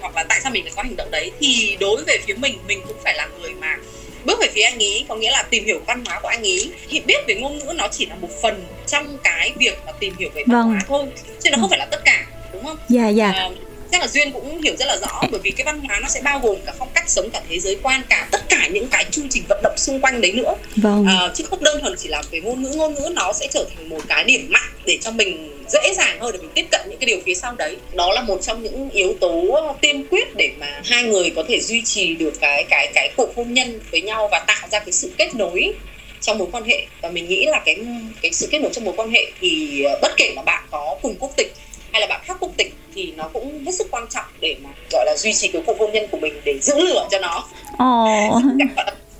[0.00, 1.30] hoặc là tại sao mình lại có hành động đấy?
[1.40, 3.76] Thì đối về phía mình mình cũng phải là người mà
[4.24, 6.70] bước về phía anh ý có nghĩa là tìm hiểu văn hóa của anh ý
[6.88, 10.14] thì biết về ngôn ngữ nó chỉ là một phần trong cái việc mà tìm
[10.18, 10.68] hiểu về văn vâng.
[10.68, 11.04] hóa thôi
[11.40, 13.52] chứ nó không phải là tất cả đúng không dạ yeah, dạ yeah.
[13.52, 16.08] uh, chắc là duyên cũng hiểu rất là rõ bởi vì cái văn hóa nó
[16.08, 18.88] sẽ bao gồm cả phong cách sống cả thế giới quan cả tất cả những
[18.88, 20.54] cái chương trình vận động xung quanh đấy nữa.
[20.76, 21.06] Vâng.
[21.06, 23.66] à, chứ không đơn thuần chỉ là về ngôn ngữ ngôn ngữ nó sẽ trở
[23.76, 26.80] thành một cái điểm mạnh để cho mình dễ dàng hơn để mình tiếp cận
[26.90, 27.76] những cái điều phía sau đấy.
[27.92, 31.60] Đó là một trong những yếu tố tiên quyết để mà hai người có thể
[31.60, 34.92] duy trì được cái cái cái cuộc hôn nhân với nhau và tạo ra cái
[34.92, 35.72] sự kết nối
[36.20, 36.86] trong mối quan hệ.
[37.02, 37.76] Và mình nghĩ là cái
[38.22, 41.14] cái sự kết nối trong mối quan hệ thì bất kể là bạn có cùng
[41.18, 41.52] quốc tịch
[41.92, 44.70] hay là bạn khác quốc tịch thì nó cũng hết sức quan trọng để mà
[44.92, 47.44] gọi là duy trì cái cuộc hôn nhân của mình để giữ lửa cho nó.
[47.72, 48.42] Oh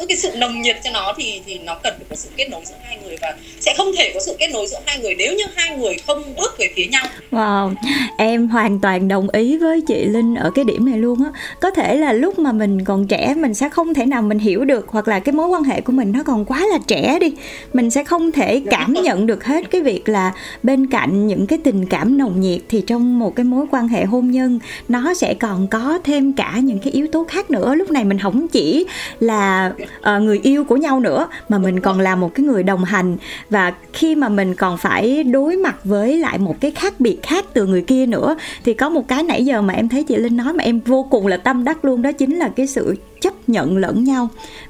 [0.08, 2.60] cái sự nồng nhiệt cho nó thì thì nó cần phải có sự kết nối
[2.64, 5.32] giữa hai người và sẽ không thể có sự kết nối giữa hai người nếu
[5.32, 7.04] như hai người không bước về phía nhau.
[7.30, 7.74] Wow,
[8.18, 11.30] em hoàn toàn đồng ý với chị Linh ở cái điểm này luôn á.
[11.60, 14.64] Có thể là lúc mà mình còn trẻ mình sẽ không thể nào mình hiểu
[14.64, 17.32] được hoặc là cái mối quan hệ của mình nó còn quá là trẻ đi,
[17.72, 20.32] mình sẽ không thể cảm nhận được hết cái việc là
[20.62, 24.04] bên cạnh những cái tình cảm nồng nhiệt thì trong một cái mối quan hệ
[24.04, 27.74] hôn nhân nó sẽ còn có thêm cả những cái yếu tố khác nữa.
[27.74, 28.86] Lúc này mình không chỉ
[29.20, 32.84] là uh, người yêu của nhau nữa mà mình còn là một cái người đồng
[32.84, 33.16] hành.
[33.50, 37.44] Và khi mà mình còn phải đối mặt với lại một cái khác biệt khác
[37.52, 40.36] từ người kia nữa thì có một cái nãy giờ mà em thấy chị linh
[40.36, 43.48] nói mà em vô cùng là tâm đắc luôn đó chính là cái sự chấp
[43.48, 44.28] nhận lẫn nhau.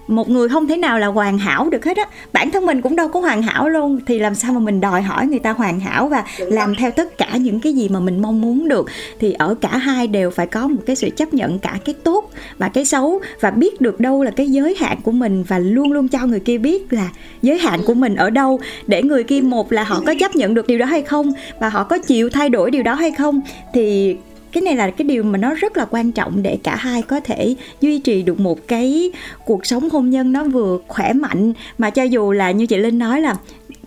[0.09, 2.05] Một người không thể nào là hoàn hảo được hết á.
[2.33, 4.01] Bản thân mình cũng đâu có hoàn hảo luôn.
[4.07, 7.19] Thì làm sao mà mình đòi hỏi người ta hoàn hảo và làm theo tất
[7.19, 8.87] cả những cái gì mà mình mong muốn được?
[9.21, 12.31] Thì ở cả hai đều phải có một cái sự chấp nhận cả cái tốt
[12.59, 15.93] và cái xấu và biết được đâu là cái giới hạn của mình và luôn
[15.93, 17.09] luôn cho người kia biết là
[17.43, 20.55] giới hạn của mình ở đâu để người kia một là họ có chấp nhận
[20.55, 23.41] được điều đó hay không và họ có chịu thay đổi điều đó hay không.
[23.75, 24.17] Thì
[24.57, 27.21] cái này là cái điều mà nó rất là quan trọng để cả hai có
[27.21, 29.11] thể duy trì được một cái
[29.45, 31.53] cuộc sống hôn nhân nó vừa khỏe mạnh.
[31.79, 33.37] Mà cho dù là như chị linh nói là,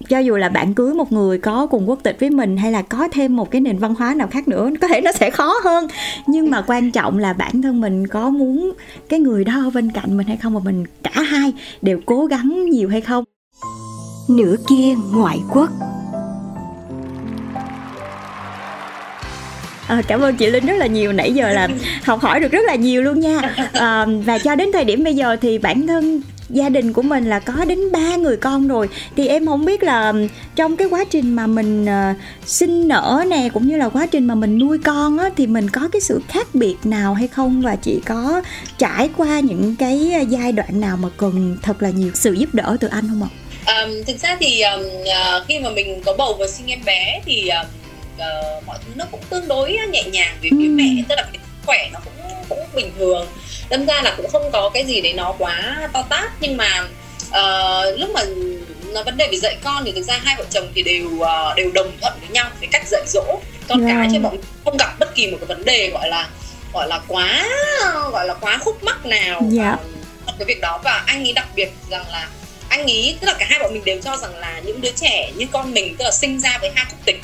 [0.10, 2.82] cho dù là bạn cưới một người có cùng quốc tịch với mình hay là
[2.82, 5.54] có thêm một cái nền văn hóa nào khác nữa, có thể nó sẽ khó
[5.64, 5.88] hơn.
[6.28, 8.72] Nhưng mà quan trọng là bản thân mình có muốn
[9.10, 12.70] cái người đó bên cạnh mình hay không và mình cả hai đều cố gắng
[12.70, 13.24] nhiều hay không.
[14.30, 15.70] Nửa kia ngoại quốc.
[19.90, 21.68] À, cảm ơn chị linh rất là nhiều nãy giờ là
[22.04, 23.42] học hỏi được rất là nhiều luôn nha.
[23.74, 27.30] À, và cho đến thời điểm bây giờ thì bản thân gia đình của mình
[27.30, 28.90] là có đến ba người con rồi.
[29.16, 30.14] Thì em không biết là
[30.56, 34.26] trong cái quá trình mà mình uh, sinh nở nè cũng như là quá trình
[34.26, 37.62] mà mình nuôi con á thì mình có cái sự khác biệt nào hay không?
[37.62, 38.42] Và chị có
[38.78, 42.78] trải qua những cái giai đoạn nào mà cần thật là nhiều sự giúp đỡ
[42.80, 43.30] từ anh không ạ?
[43.70, 47.22] Um, thực ra thì um, uh, khi mà mình có bầu và sinh em bé
[47.26, 47.79] thì um,
[48.20, 50.76] uh, mọi thứ nó cũng tương đối nhẹ nhàng về phía ừ.
[50.76, 52.14] mẹ tức là cái khỏe nó cũng
[52.50, 53.28] cũng bình thường
[53.70, 56.88] đâm ra là cũng không có cái gì đấy nó quá to tát nhưng mà
[57.30, 58.22] uh, lúc mà
[58.94, 61.56] nó vấn đề về dạy con thì thực ra hai vợ chồng thì đều uh,
[61.56, 63.98] đều đồng thuận với nhau về cách dạy dỗ con yeah.
[63.98, 66.28] cái chứ bọn không gặp bất kỳ một cái vấn đề gọi là
[66.74, 67.46] gọi là quá
[68.12, 69.52] gọi là quá khúc mắc nào yeah.
[69.52, 69.74] Dạ.
[69.74, 72.28] uh, cái việc đó và anh ấy đặc biệt rằng là
[72.70, 75.32] anh ý tức là cả hai bọn mình đều cho rằng là những đứa trẻ
[75.36, 77.22] như con mình tức là sinh ra với hai quốc tịch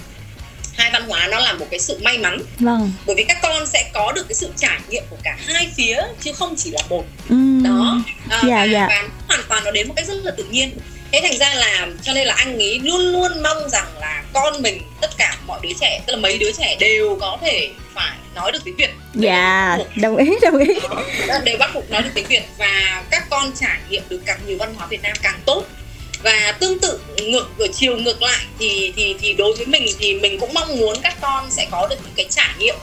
[0.77, 2.41] hai văn hóa nó là một cái sự may mắn.
[2.59, 2.91] Vâng.
[3.05, 6.01] bởi vì các con sẽ có được cái sự trải nghiệm của cả hai phía
[6.21, 7.05] chứ không chỉ là một.
[7.29, 7.35] Ừ.
[7.63, 7.97] đó.
[8.29, 8.87] À, dạ, và, dạ.
[8.89, 10.77] và hoàn toàn nó đến một cách rất là tự nhiên.
[11.11, 14.61] Thế thành ra là cho nên là anh ấy luôn luôn mong rằng là con
[14.61, 18.17] mình tất cả mọi đứa trẻ tức là mấy đứa trẻ đều có thể phải
[18.35, 18.89] nói được tiếng việt.
[19.13, 20.73] Dạ đồng ý đồng ý.
[21.27, 22.43] Đó, đều bắt buộc nói được tiếng việt.
[22.57, 25.63] Và các con trải nghiệm được càng nhiều văn hóa việt nam càng tốt
[26.25, 30.13] và tương tự ngược ở chiều ngược lại thì thì thì đối với mình thì
[30.13, 32.75] mình cũng mong muốn các con sẽ có được những cái trải nghiệm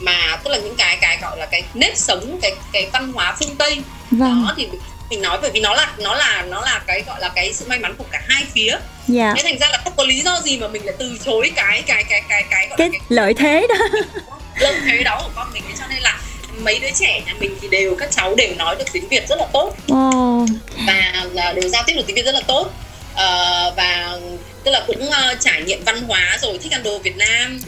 [0.00, 3.36] mà tức là những cái cái gọi là cái nếp sống cái cái văn hóa
[3.40, 3.78] phương tây
[4.10, 4.44] vâng.
[4.46, 4.68] đó thì
[5.10, 7.64] mình nói bởi vì nó là nó là nó là cái gọi là cái sự
[7.68, 8.82] may mắn của cả hai phía yeah.
[9.08, 9.32] Dạ.
[9.36, 11.82] thế thành ra là không có lý do gì mà mình lại từ chối cái
[11.86, 13.98] cái cái cái cái gọi cái, cái lợi thế đó
[14.60, 16.20] lợi thế đó của con mình cho nên là
[16.58, 19.38] mấy đứa trẻ nhà mình thì đều các cháu đều nói được tiếng Việt rất
[19.38, 20.48] là tốt oh.
[20.86, 22.70] và đều giao tiếp được tiếng Việt rất là tốt
[23.18, 24.18] uh, và
[24.64, 27.60] tức là cũng uh, trải nghiệm văn hóa rồi thích ăn đồ Việt Nam.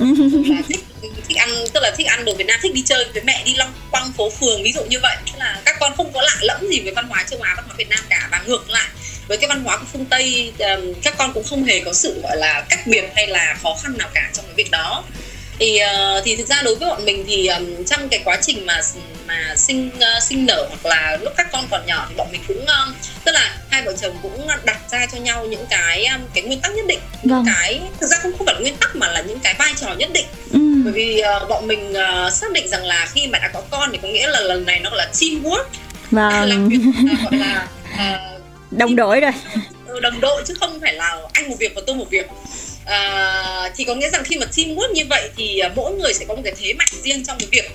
[0.48, 0.80] Và thích
[1.28, 3.54] thích ăn tức là thích ăn đồ Việt Nam thích đi chơi với mẹ đi
[3.54, 5.16] long quăng phố phường ví dụ như vậy.
[5.26, 7.64] Tức là các con không có lạ lẫm gì với văn hóa châu Á văn
[7.66, 8.28] hóa Việt Nam cả.
[8.32, 8.88] Và ngược lại
[9.28, 12.20] với cái văn hóa của phương Tây um, các con cũng không hề có sự
[12.22, 15.04] gọi là cách biệt hay là khó khăn nào cả trong cái việc đó.
[15.58, 18.66] Thì uh, thì thực ra đối với bọn mình thì um, trong cái quá trình
[18.66, 18.80] mà
[19.26, 22.40] mà sinh uh, sinh nở hoặc là lúc các con còn nhỏ thì bọn mình
[22.48, 22.94] cũng um,
[23.24, 26.60] tức là hai vợ chồng cũng đặt ra cho nhau những cái um, cái nguyên
[26.60, 27.44] tắc nhất định những vâng.
[27.46, 30.10] cái thực ra không không phải nguyên tắc mà là những cái vai trò nhất
[30.12, 30.60] định ừ.
[30.84, 33.88] bởi vì uh, bọn mình uh, xác định rằng là khi mà đã có con
[33.92, 35.64] thì có nghĩa là lần này nó là teamwork
[36.10, 36.48] vâng.
[36.48, 36.80] làm việc
[37.12, 38.40] uh, gọi là uh,
[38.70, 39.32] đồng đội rồi
[40.00, 42.26] đồng đội chứ không phải là anh một việc và tôi một việc
[42.84, 46.34] à, thì có nghĩa rằng khi mà teamwork như vậy thì mỗi người sẽ có
[46.34, 47.70] một cái thế mạnh riêng trong cái việc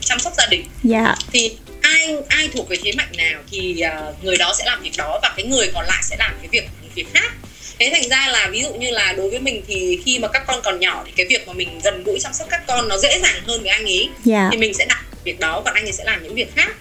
[0.00, 1.18] chăm sóc gia đình yeah.
[1.32, 1.56] thì
[1.92, 5.18] ai ai thuộc về thế mạnh nào thì uh, người đó sẽ làm việc đó
[5.22, 7.32] và cái người còn lại sẽ làm cái việc việc khác.
[7.78, 10.42] Thế thành ra là ví dụ như là đối với mình thì khi mà các
[10.46, 12.98] con còn nhỏ thì cái việc mà mình gần gũi chăm sóc các con nó
[12.98, 14.08] dễ dàng hơn với anh ấy.
[14.30, 14.48] Yeah.
[14.52, 16.72] thì mình sẽ làm việc đó còn anh ấy sẽ làm những việc khác.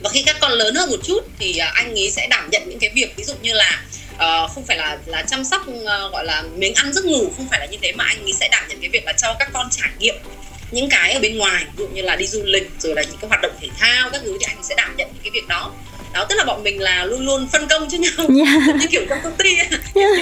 [0.00, 2.78] Và khi các con lớn hơn một chút thì anh ấy sẽ đảm nhận những
[2.78, 3.82] cái việc ví dụ như là
[4.14, 7.46] uh, không phải là là chăm sóc uh, gọi là miếng ăn giấc ngủ không
[7.50, 9.50] phải là như thế mà anh ấy sẽ đảm nhận cái việc là cho các
[9.52, 10.14] con trải nghiệm
[10.70, 13.16] những cái ở bên ngoài ví dụ như là đi du lịch rồi là những
[13.20, 15.48] cái hoạt động thể thao các thứ thì anh sẽ đảm nhận những cái việc
[15.48, 15.72] đó
[16.12, 18.12] đó tức là bọn mình là luôn luôn phân công cho nhau
[18.46, 18.76] yeah.
[18.80, 19.70] như kiểu trong công ty yeah.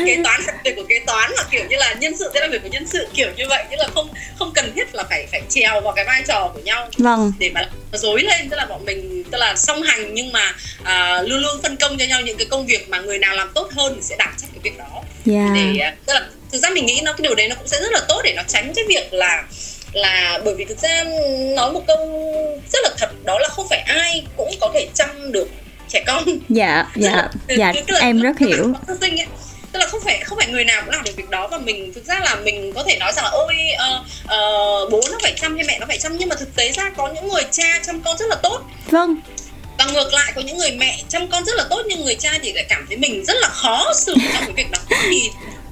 [0.07, 2.49] kế toán là việc của kế toán mà kiểu như là nhân sự sẽ là
[2.49, 5.27] việc của nhân sự kiểu như vậy tức là không không cần thiết là phải
[5.33, 7.33] phải trèo vào cái vai trò của nhau vâng.
[7.39, 11.23] để mà dối lên tức là bọn mình tức là song hành nhưng mà à,
[11.23, 13.69] luôn luôn phân công cho nhau những cái công việc mà người nào làm tốt
[13.73, 15.51] hơn thì sẽ đảm trách cái việc đó yeah.
[15.55, 17.81] để à, tức là thực ra mình nghĩ nó cái điều đấy nó cũng sẽ
[17.81, 19.45] rất là tốt để nó tránh cái việc là
[19.93, 21.05] là bởi vì thực ra
[21.57, 21.97] nói một câu
[22.73, 25.49] rất là thật đó là không phải ai cũng có thể chăm được
[25.89, 26.25] trẻ con.
[26.49, 28.73] Dạ dạ dạ em rất hiểu.
[29.73, 31.93] tức là không phải không phải người nào cũng làm được việc đó và mình
[31.95, 35.35] thực ra là mình có thể nói rằng là ôi uh, uh, bố nó phải
[35.41, 36.17] chăm hay mẹ nó phải chăm.
[36.17, 38.61] Nhưng mà thực tế ra có những người cha chăm con rất là tốt.
[38.91, 39.17] Vâng.
[39.79, 42.39] Và ngược lại có những người mẹ chăm con rất là tốt nhưng người cha
[42.43, 44.79] thì lại cảm thấy mình rất là khó xử trong cái việc đó.
[45.03, 45.31] Thì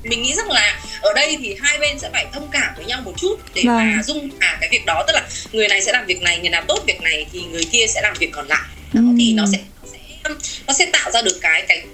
[0.08, 3.00] mình nghĩ rằng là ở đây thì hai bên sẽ phải thông cảm với nhau
[3.04, 3.76] một chút để vâng.
[3.76, 6.50] mà dung hòa cái việc đó tức là người này sẽ làm việc này người
[6.50, 9.14] nào tốt việc này thì người kia sẽ làm việc còn lại đó ừ.
[9.18, 9.58] thì nó sẽ
[10.66, 11.84] nó sẽ tạo ra được cái cái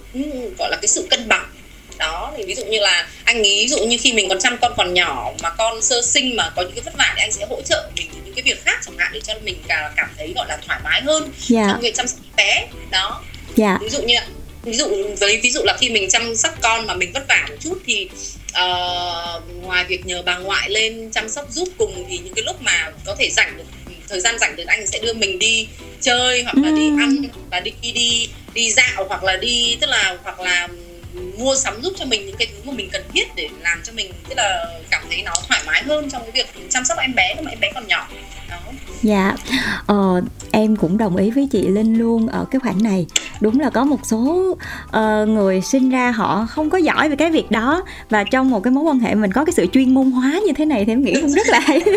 [0.58, 1.50] gọi là cái sự cân bằng
[1.98, 4.56] đó thì ví dụ như là anh nghĩ ví dụ như khi mình còn chăm
[4.60, 7.32] con còn nhỏ mà con sơ sinh mà có những cái vất vả thì anh
[7.32, 10.08] sẽ hỗ trợ mình những cái việc khác chẳng hạn để cho mình cả cảm
[10.18, 11.34] thấy gọi là thoải mái hơn yeah.
[11.48, 11.68] Dạ.
[11.72, 13.22] trong việc chăm sóc bé đó
[13.58, 13.80] yeah.
[13.80, 14.14] ví dụ như
[14.62, 14.88] ví dụ
[15.20, 17.78] với ví dụ là khi mình chăm sóc con mà mình vất vả một chút
[17.86, 18.08] thì
[18.50, 22.62] uh, ngoài việc nhờ bà ngoại lên chăm sóc giúp cùng thì những cái lúc
[22.62, 23.64] mà có thể rảnh được
[24.08, 25.68] thời gian rảnh thì anh sẽ đưa mình đi
[26.00, 30.16] chơi hoặc là đi ăn và đi đi đi dạo hoặc là đi tức là
[30.22, 30.68] hoặc là
[31.38, 33.92] mua sắm giúp cho mình những cái thứ mà mình cần thiết để làm cho
[33.92, 37.14] mình tức là cảm thấy nó thoải mái hơn trong cái việc chăm sóc em
[37.14, 38.08] bé mà em bé còn nhỏ.
[38.50, 38.56] Đó.
[39.02, 39.36] dạ.
[39.86, 43.06] Ờ, em cũng đồng ý với chị linh luôn ở cái khoản này.
[43.40, 44.56] Đúng là có một số
[44.96, 48.60] uh, người sinh ra họ không có giỏi về cái việc đó và trong một
[48.60, 50.92] cái mối quan hệ mình có cái sự chuyên môn hóa như thế này thì
[50.92, 51.82] em nghĩ cũng rất là hay.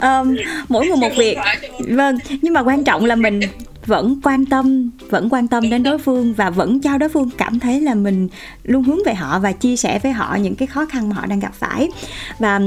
[0.00, 0.36] Um,
[0.68, 1.38] mỗi người một việc.
[1.78, 3.40] vâng nhưng mà quan trọng là mình
[3.86, 7.60] vẫn quan tâm vẫn quan tâm đến đối phương và vẫn cho đối phương cảm
[7.60, 8.28] thấy là mình
[8.64, 11.26] luôn hướng về họ và chia sẻ với họ những cái khó khăn mà họ
[11.26, 11.88] đang gặp phải.
[12.38, 12.60] Và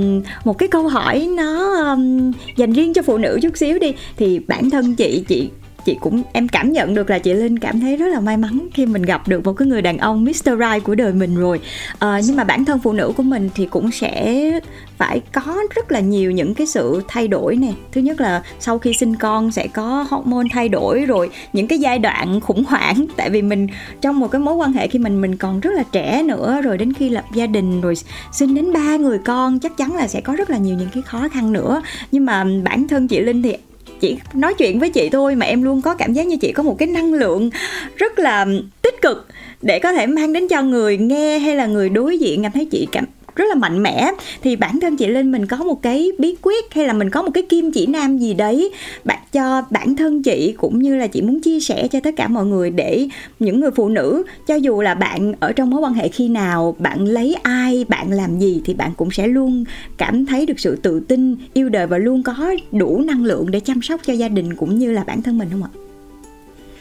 [0.44, 4.40] một cái câu hỏi nó um, dành riêng cho phụ nữ chút xíu đi thì
[4.40, 5.50] bản thân chị chị
[5.86, 8.68] chị cũng em cảm nhận được là chị Linh cảm thấy rất là may mắn
[8.74, 10.46] khi mình gặp được một cái người đàn ông Mr.
[10.46, 11.60] Right của đời mình rồi.
[12.00, 14.52] À, nhưng mà bản thân phụ nữ của mình thì cũng sẽ
[14.98, 17.72] phải có rất là nhiều những cái sự thay đổi nè.
[17.92, 21.80] Thứ nhất là sau khi sinh con sẽ có hormone thay đổi rồi những cái
[21.80, 23.06] giai đoạn khủng hoảng.
[23.16, 23.68] Tại vì mình
[24.02, 26.78] trong một cái mối quan hệ khi mình mình còn rất là trẻ nữa rồi
[26.78, 27.94] đến khi lập gia đình rồi
[28.32, 31.04] sinh đến ba người con chắc chắn là sẽ có rất là nhiều những cái
[31.04, 31.82] khó khăn nữa.
[32.12, 33.58] Nhưng mà bản thân chị Linh thì
[34.00, 36.64] chị, nói chuyện với chị thôi mà em luôn có cảm giác như chị có
[36.64, 37.50] một cái năng lượng
[37.96, 38.46] rất là
[38.82, 39.28] tích cực
[39.62, 42.44] để có thể mang đến cho người nghe hay là người đối diện.
[42.44, 43.06] Cảm thấy chị cảm
[43.36, 44.12] rất là mạnh mẽ
[44.42, 47.22] thì bản thân chị Linh mình có một cái bí quyết hay là mình có
[47.22, 48.72] một cái kim chỉ nam gì đấy
[49.04, 52.28] bạn cho bản thân chị cũng như là chị muốn chia sẻ cho tất cả
[52.28, 53.08] mọi người để
[53.40, 56.76] những người phụ nữ cho dù là bạn ở trong mối quan hệ khi nào
[56.80, 59.64] bạn lấy ai bạn làm gì thì bạn cũng sẽ luôn
[59.98, 62.34] cảm thấy được sự tự tin yêu đời và luôn có
[62.72, 65.48] đủ năng lượng để chăm sóc cho gia đình cũng như là bản thân mình
[65.52, 65.72] không ạ?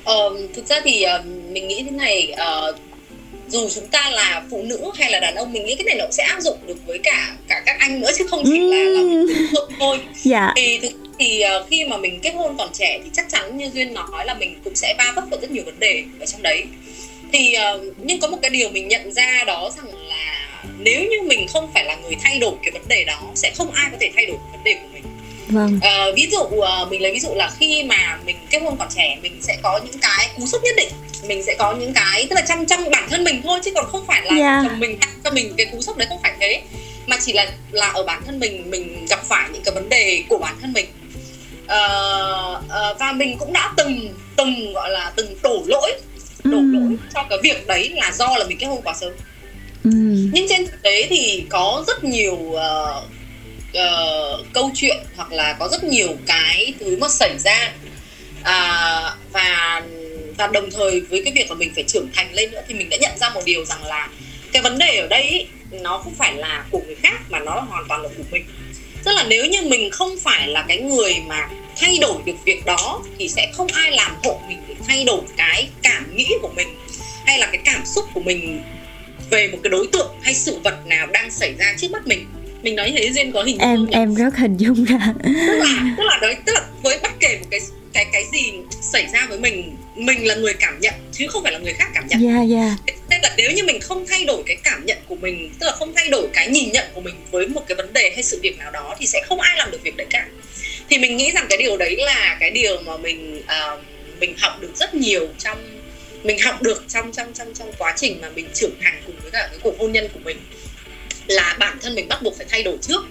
[0.04, 2.76] Ờ, thực ra thì uh, mình nghĩ thế này uh,
[3.54, 6.04] dù chúng ta là phụ nữ hay là đàn ông mình nghĩ cái này nó
[6.10, 9.00] sẽ áp dụng được với cả cả các anh nữa chứ không chỉ là là
[9.78, 9.98] thôi.
[10.22, 10.52] Dạ.
[10.56, 13.70] thì thực thì uh, khi mà mình kết hôn còn trẻ thì chắc chắn như
[13.74, 16.42] duyên nói là mình cũng sẽ va vấp vào rất nhiều vấn đề ở trong
[16.42, 16.64] đấy.
[17.32, 21.22] Thì uh, nhưng có một cái điều mình nhận ra đó rằng là nếu như
[21.22, 23.96] mình không phải là người thay đổi cái vấn đề đó sẽ không ai có
[24.00, 25.02] thể thay đổi vấn đề của mình
[25.48, 25.76] Vâng.
[25.76, 28.88] Uh, ví dụ uh, mình lấy ví dụ là khi mà mình kết hôn còn
[28.96, 30.88] trẻ mình sẽ có những cái cú sốc nhất định
[31.28, 33.86] mình sẽ có những cái tức là chăm chăm bản thân mình thôi chứ còn
[33.92, 34.64] không phải là yeah.
[34.68, 36.62] chồng mình cho mình cái cú sốc đấy không phải thế
[37.06, 40.22] mà chỉ là là ở bản thân mình mình gặp phải những cái vấn đề
[40.28, 40.86] của bản thân mình
[41.64, 45.92] uh, uh, và mình cũng đã từng từng gọi là từng đổ lỗi
[46.44, 46.72] đổ mm.
[46.72, 49.12] lỗi cho cái việc đấy là do là mình kết hôn quá sớm
[49.84, 50.30] mm.
[50.32, 53.04] nhưng trên thực tế thì có rất nhiều uh,
[53.78, 57.72] uh, câu chuyện hoặc là có rất nhiều cái thứ mà xảy ra.
[58.40, 59.82] Uh, và
[60.38, 62.88] và đồng thời với cái việc mà mình phải trưởng thành lên nữa thì mình
[62.90, 64.08] đã nhận ra một điều rằng là
[64.52, 67.54] cái vấn đề ở đây ý, nó không phải là của người khác mà nó
[67.54, 68.44] là hoàn toàn là của mình.
[69.04, 72.64] Tức là nếu như mình không phải là cái người mà thay đổi được việc
[72.64, 76.52] đó thì sẽ không ai làm hộ mình để thay đổi cái cảm nghĩ của
[76.56, 76.68] mình
[77.26, 78.62] hay là cái cảm xúc của mình
[79.30, 82.26] về một cái đối tượng hay sự vật nào đang xảy ra trước mắt mình
[82.64, 85.14] mình nói thế duyên có hình em dung em rất hình dung ra.
[85.24, 87.60] Tức là tức là đấy tức là với bất kể một cái
[87.92, 88.52] cái cái gì
[88.82, 91.88] xảy ra với mình mình là người cảm nhận chứ không phải là người khác
[91.94, 92.22] cảm nhận.
[92.22, 92.72] Yeah, yeah.
[93.10, 95.72] nên là nếu như mình không thay đổi cái cảm nhận của mình tức là
[95.72, 98.40] không thay đổi cái nhìn nhận của mình với một cái vấn đề hay sự
[98.42, 100.26] việc nào đó thì sẽ không ai làm được việc đấy cả.
[100.90, 103.80] Thì mình nghĩ rằng cái điều đấy là cái điều mà mình uh,
[104.20, 105.58] mình học được rất nhiều trong
[106.22, 109.30] mình học được trong trong trong trong quá trình mà mình trưởng thành cùng với
[109.30, 110.36] cả cái cuộc hôn nhân của mình
[111.26, 113.04] là bản thân mình bắt buộc phải thay đổi trước.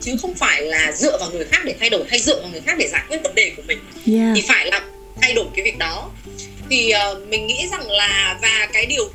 [0.00, 2.60] Chứ không phải là dựa vào người khác để thay đổi hay dựa vào người
[2.66, 3.78] khác để giải quyết vấn đề của mình.
[4.06, 4.32] Yeah.
[4.34, 4.80] thì phải là
[5.22, 6.10] thay đổi cái việc đó.
[6.70, 9.10] Thì uh, mình nghĩ rằng là và cái điều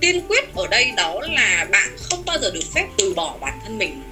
[0.00, 3.58] tiên quyết ở đây đó là bạn không bao giờ được phép từ bỏ bản
[3.64, 4.02] thân mình.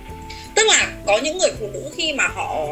[0.55, 2.69] Tức là có những người phụ nữ khi mà họ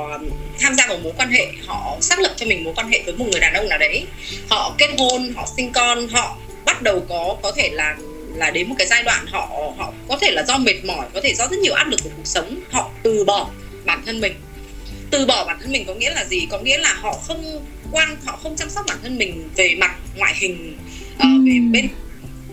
[0.61, 3.15] tham gia vào mối quan hệ họ xác lập cho mình mối quan hệ với
[3.15, 4.07] một người đàn ông nào đấy.
[4.51, 7.97] Họ kết hôn họ sinh con họ bắt đầu có có thể là
[8.35, 11.21] là đến một cái giai đoạn họ họ có thể là do mệt mỏi có
[11.21, 13.51] thể do rất nhiều áp lực của cuộc sống họ từ bỏ
[13.85, 14.35] bản thân mình.
[15.11, 16.47] Từ bỏ bản thân mình có nghĩa là gì?
[16.51, 19.95] Có nghĩa là họ không quan họ không chăm sóc bản thân mình về mặt
[20.17, 20.79] ngoại hình
[21.15, 21.89] uh, về bên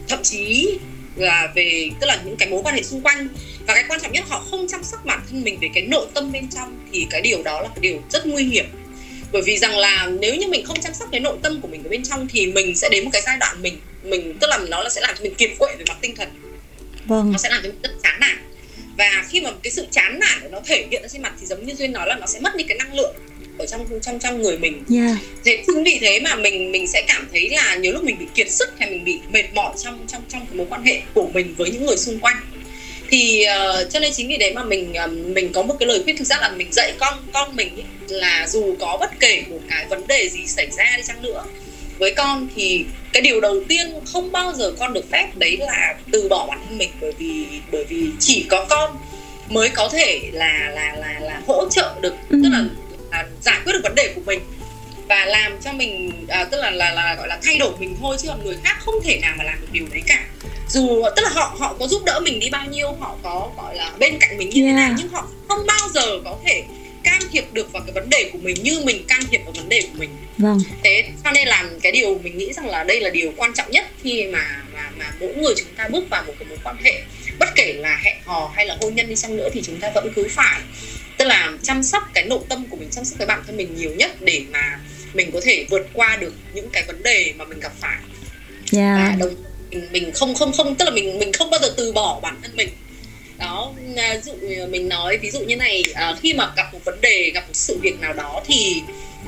[0.08, 0.78] thậm chí
[1.16, 3.28] là về tức là những cái mối quan hệ xung quanh.
[3.68, 6.08] Và cái quan trọng nhất họ không chăm sóc bản thân mình về cái nội
[6.14, 8.66] tâm bên trong thì cái điều đó là cái điều rất nguy hiểm.
[9.32, 11.84] Bởi vì rằng là nếu như mình không chăm sóc cái nội tâm của mình
[11.84, 14.58] ở bên trong thì mình sẽ đến một cái giai đoạn mình mình tức là
[14.58, 16.30] nó là sẽ làm cho mình kiệt quệ về mặt tinh thần
[17.06, 17.32] vâng.
[17.32, 18.38] nó sẽ làm cho mình rất chán nản
[18.98, 21.66] và khi mà cái sự chán nản nó thể hiện ra trên mặt thì giống
[21.66, 23.16] như duyên nói là nó sẽ mất đi cái năng lượng
[23.58, 25.18] ở trong trong trong người mình yeah.
[25.46, 28.26] thế chính vì thế mà mình mình sẽ cảm thấy là nhiều lúc mình bị
[28.36, 31.30] kiệt sức hay mình bị mệt mỏi trong trong trong cái mối quan hệ của
[31.34, 32.36] mình với những người xung quanh
[33.10, 36.02] thì uh, cho nên chính vì đấy mà mình uh, mình có một cái lời
[36.04, 39.44] khuyên thực ra là mình dạy con con mình ý, là dù có bất kể
[39.50, 41.44] một cái vấn đề gì xảy ra đi chăng nữa
[42.00, 45.96] với con thì cái điều đầu tiên không bao giờ con được phép đấy là
[46.12, 48.98] từ bỏ bản thân mình bởi vì bởi vì chỉ có con
[49.50, 52.40] mới có thể là là là là hỗ trợ được ừ.
[52.44, 52.64] tức là,
[53.12, 54.40] là giải quyết được vấn đề của mình
[55.10, 57.96] và là làm cho mình à, tức là là là gọi là thay đổi mình
[58.02, 60.26] thôi chứ còn người khác không thể nào mà làm được điều đấy cả
[60.70, 63.76] dù tức là họ họ có giúp đỡ mình đi bao nhiêu họ có gọi
[63.76, 64.76] là bên cạnh mình như yeah.
[64.76, 66.64] thế nào nhưng họ không bao giờ có thể
[67.10, 69.70] can thiệp được vào cái vấn đề của mình như mình can thiệp vào vấn
[69.70, 70.10] đề của mình.
[70.38, 70.60] Vâng.
[70.84, 73.72] Thế cho nên là cái điều mình nghĩ rằng là đây là điều quan trọng
[73.72, 76.76] nhất khi mà mà mà mỗi người chúng ta bước vào một cái mối quan
[76.84, 77.02] hệ
[77.40, 79.92] bất kể là hẹn hò hay là hôn nhân đi chăng nữa thì chúng ta
[79.96, 80.62] vẫn cứ phải
[81.18, 83.76] tức là chăm sóc cái nội tâm của mình chăm sóc cái bản thân mình
[83.76, 84.80] nhiều nhất để mà
[85.14, 87.98] mình có thể vượt qua được những cái vấn đề mà mình gặp phải.
[88.74, 88.98] Yeah.
[88.98, 89.36] và đồng
[89.72, 92.36] mình mình không không không tức là mình mình không bao giờ từ bỏ bản
[92.42, 92.70] thân mình
[93.40, 94.34] đó à, dụ
[94.70, 97.54] mình nói ví dụ như này à, khi mà gặp một vấn đề gặp một
[97.54, 98.82] sự việc nào đó thì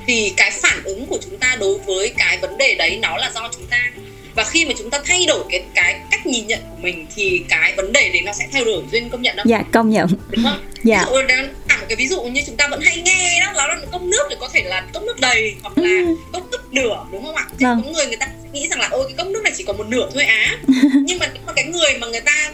[0.07, 3.32] thì cái phản ứng của chúng ta đối với cái vấn đề đấy nó là
[3.36, 3.91] do chúng ta
[4.36, 7.41] và khi mà chúng ta thay đổi cái cái cách nhìn nhận của mình thì
[7.49, 9.49] cái vấn đề đấy nó sẽ thay đổi duyên công nhận không?
[9.49, 10.07] Dạ công nhận.
[10.30, 10.59] Đúng không?
[10.84, 11.05] Dạ.
[11.05, 13.78] Ví dụ đang một cái ví dụ như chúng ta vẫn hay nghe đó là
[13.91, 16.16] cốc nước thì có thể là cốc nước đầy hoặc là ừ.
[16.34, 17.45] cốc nước nửa đúng không ạ?
[17.59, 17.82] Vâng.
[17.86, 19.88] Có người người ta nghĩ rằng là ôi cái cốc nước này chỉ còn một
[19.88, 20.57] nửa thôi á.
[21.05, 22.51] Nhưng mà nhưng mà cái người mà người ta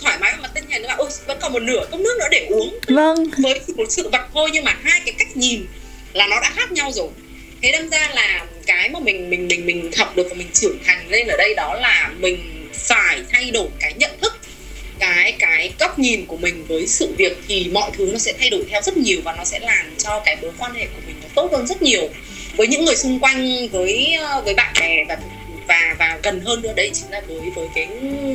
[0.00, 2.46] thoải mái mà tinh thần là ôi vẫn còn một nửa cốc nước nữa để
[2.50, 2.78] uống.
[2.88, 3.30] Vâng.
[3.38, 5.66] Với một sự vật thôi nhưng mà hai cái cách nhìn
[6.12, 7.08] là nó đã khác nhau rồi
[7.62, 10.78] thế đâm ra là cái mà mình mình mình mình học được và mình trưởng
[10.84, 14.32] thành lên ở đây đó là mình phải thay đổi cái nhận thức
[14.98, 18.50] cái cái góc nhìn của mình với sự việc thì mọi thứ nó sẽ thay
[18.50, 21.16] đổi theo rất nhiều và nó sẽ làm cho cái mối quan hệ của mình
[21.22, 22.08] nó tốt hơn rất nhiều
[22.56, 25.18] với những người xung quanh với ờ, với bạn bè và
[25.68, 27.86] và và gần hơn nữa đây chính là với với cái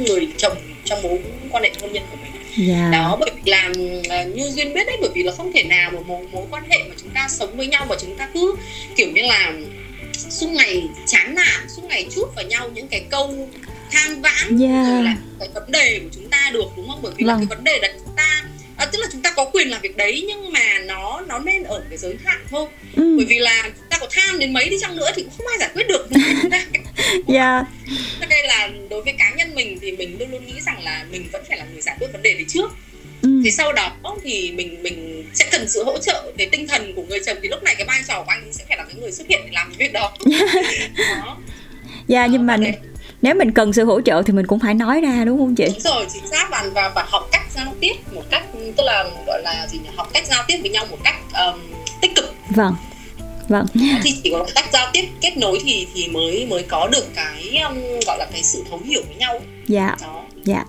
[0.08, 0.58] người chồng
[0.92, 1.20] trong mối
[1.52, 2.32] quan hệ hôn nhân của mình
[2.68, 2.82] yeah.
[2.82, 2.90] Dạ.
[2.92, 3.70] đó bởi vì là
[4.10, 6.64] ờ, như duyên biết đấy bởi vì là không thể nào một mối, mối quan
[6.70, 8.56] hệ mà chúng ta sống với nhau và chúng ta cứ
[8.96, 9.54] kiểu như là
[10.14, 13.50] suốt ngày chán nản suốt ngày chút vào nhau những cái câu
[13.92, 14.88] than vãn yeah.
[14.88, 17.36] rồi là cái vấn đề của chúng ta được đúng không bởi vì vâng.
[17.36, 18.44] là cái vấn đề là chúng ta
[18.78, 21.64] à, tức là chúng ta có quyền làm việc đấy nhưng mà nó nó nên
[21.64, 23.16] ở cái giới hạn thôi ừ.
[23.18, 25.48] bởi vì là chúng ta có tham đến mấy đi chăng nữa thì cũng không
[25.48, 26.08] ai giải quyết được
[27.28, 27.64] dạ.
[28.20, 31.06] Cho nên là đối với cá nhân mình thì mình luôn luôn nghĩ rằng là
[31.12, 32.72] mình vẫn phải là người giải quyết vấn đề đấy trước.
[33.22, 33.42] Ừ.
[33.44, 33.92] thì sau đó
[34.24, 37.50] thì mình mình sẽ cần sự hỗ trợ về tinh thần của người chồng thì
[37.50, 39.50] lúc này cái vai trò của anh sẽ phải là cái người xuất hiện để
[39.52, 40.14] làm việc đó.
[40.98, 41.38] Đó
[42.08, 42.58] dạ nhưng mà
[43.22, 45.66] nếu mình cần sự hỗ trợ thì mình cũng phải nói ra đúng không chị?
[45.66, 46.48] Đúng rồi chính xác.
[46.52, 48.44] Và và, và học cách giao tiếp một cách
[48.78, 49.90] tức là gọi là gì nhỉ?
[49.96, 51.60] Học cách giao tiếp với nhau một cách um,
[52.02, 52.36] tích cực.
[52.50, 52.76] Vâng
[53.52, 53.66] vâng.
[54.04, 57.58] Thì chỉ có cách giao tiếp kết nối thì thì mới mới có được cái
[57.68, 57.76] um,
[58.08, 59.40] gọi là cái sự thấu hiểu với nhau.
[59.68, 59.96] Dạ.
[60.02, 60.66] Đó dạ.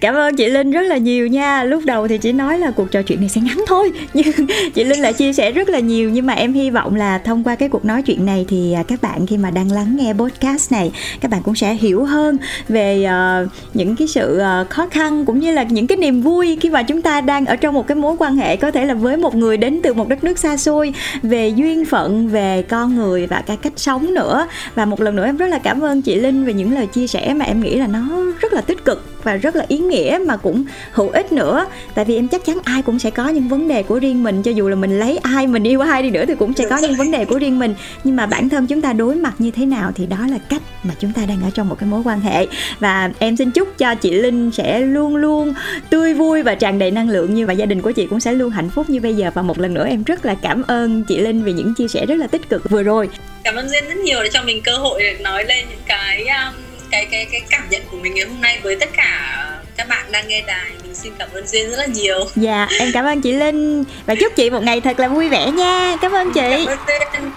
[0.00, 1.64] Cảm ơn chị linh rất là nhiều nha.
[1.64, 4.32] Lúc đầu thì chị nói là cuộc trò chuyện này sẽ ngắn thôi nhưng
[4.74, 6.10] chị linh lại chia sẻ rất là nhiều.
[6.10, 8.82] Nhưng mà em hy vọng là thông qua cái cuộc nói chuyện này thì à,
[8.82, 12.38] các bạn khi mà đang lắng nghe podcast này các bạn cũng sẽ hiểu hơn
[12.68, 16.58] về uh, những cái sự uh, khó khăn cũng như là những cái niềm vui
[16.60, 18.94] khi mà chúng ta đang ở trong một cái mối quan hệ có thể là
[18.94, 22.96] với một người đến từ một đất nước xa xôi về duyên phận về con
[22.96, 24.46] người và cái cách sống nữa.
[24.74, 27.06] Và một lần nữa em rất là cảm ơn chị linh về những lời chia
[27.06, 28.08] sẻ mà em nghĩ là nó
[28.40, 31.66] rất là tích cực cực và rất là ý nghĩa mà cũng hữu ích nữa.
[31.94, 34.42] Tại vì em chắc chắn ai cũng sẽ có những vấn đề của riêng mình
[34.42, 36.76] cho dù là mình lấy ai mình yêu ai đi nữa thì cũng sẽ có
[36.78, 37.74] những vấn đề của riêng mình.
[38.04, 40.62] Nhưng mà bản thân chúng ta đối mặt như thế nào thì đó là cách
[40.82, 42.46] mà chúng ta đang ở trong một cái mối quan hệ.
[42.78, 45.54] Và em xin chúc cho chị Linh sẽ luôn luôn
[45.90, 48.32] tươi vui và tràn đầy năng lượng như và gia đình của chị cũng sẽ
[48.32, 49.30] luôn hạnh phúc như bây giờ.
[49.34, 52.06] Và một lần nữa em rất là cảm ơn chị Linh vì những chia sẻ
[52.06, 53.08] rất là tích cực vừa rồi.
[53.44, 56.26] Cảm ơn Duyên rất nhiều để cho mình cơ hội để nói lên những cái
[56.26, 56.54] um
[56.90, 59.36] cái cái cái cảm nhận của mình ngày hôm nay với tất cả
[59.76, 60.70] các bạn đang nghe đài.
[60.82, 62.24] Mình xin cảm ơn duyên rất là nhiều.
[62.36, 63.84] Dạ em cảm ơn chị linh.
[64.06, 65.96] Và chúc chị một ngày thật là vui vẻ nha.
[66.00, 66.66] Cảm ơn chị.
[66.66, 67.30] Cảm ơn duyên.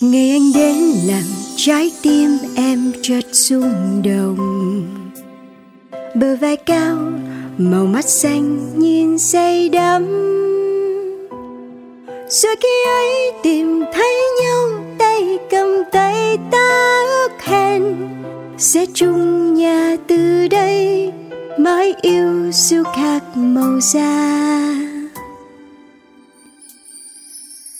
[0.00, 0.74] ngày anh đến
[1.06, 1.22] làm
[1.56, 4.38] trái tim em chợt rung động.
[6.14, 6.96] Bờ vai cao
[7.58, 10.06] màu mắt xanh nhìn say đắm
[12.32, 14.68] rồi khi ấy tìm thấy nhau
[14.98, 18.08] tay cầm tay ta ước hẹn
[18.58, 21.12] sẽ chung nhà từ đây
[21.58, 24.42] mãi yêu siêu khác màu da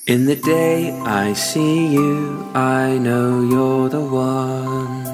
[0.07, 5.05] In the day I see you, I know you're the one.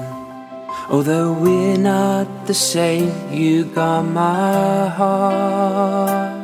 [0.89, 6.38] Although we're not the same, you got my heart.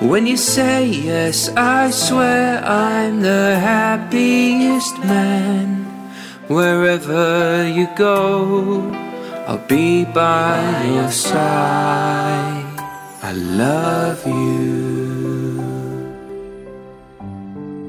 [0.00, 5.84] When you say yes, I swear I'm the happiest man.
[6.48, 8.90] Wherever you go,
[9.46, 12.64] I'll be by your side.
[13.22, 15.60] I love you.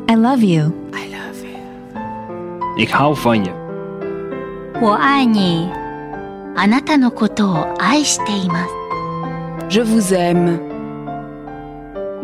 [0.09, 0.73] I love you.
[0.93, 1.59] I love you.
[2.75, 3.51] Ik hou van je.
[4.81, 5.71] 我爱你。
[6.55, 8.73] あなたのことを愛しています。
[9.69, 10.64] Je vous aime.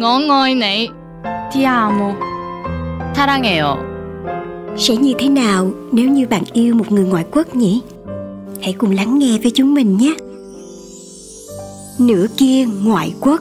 [0.03, 0.91] 我愛你
[1.53, 2.15] Ti amo
[3.15, 3.77] Tarangeo
[4.77, 7.83] Sẽ như thế nào nếu như bạn yêu một người ngoại quốc nhỉ?
[8.63, 10.15] Hãy cùng lắng nghe với chúng mình nhé.
[11.99, 13.41] Nửa kia ngoại quốc.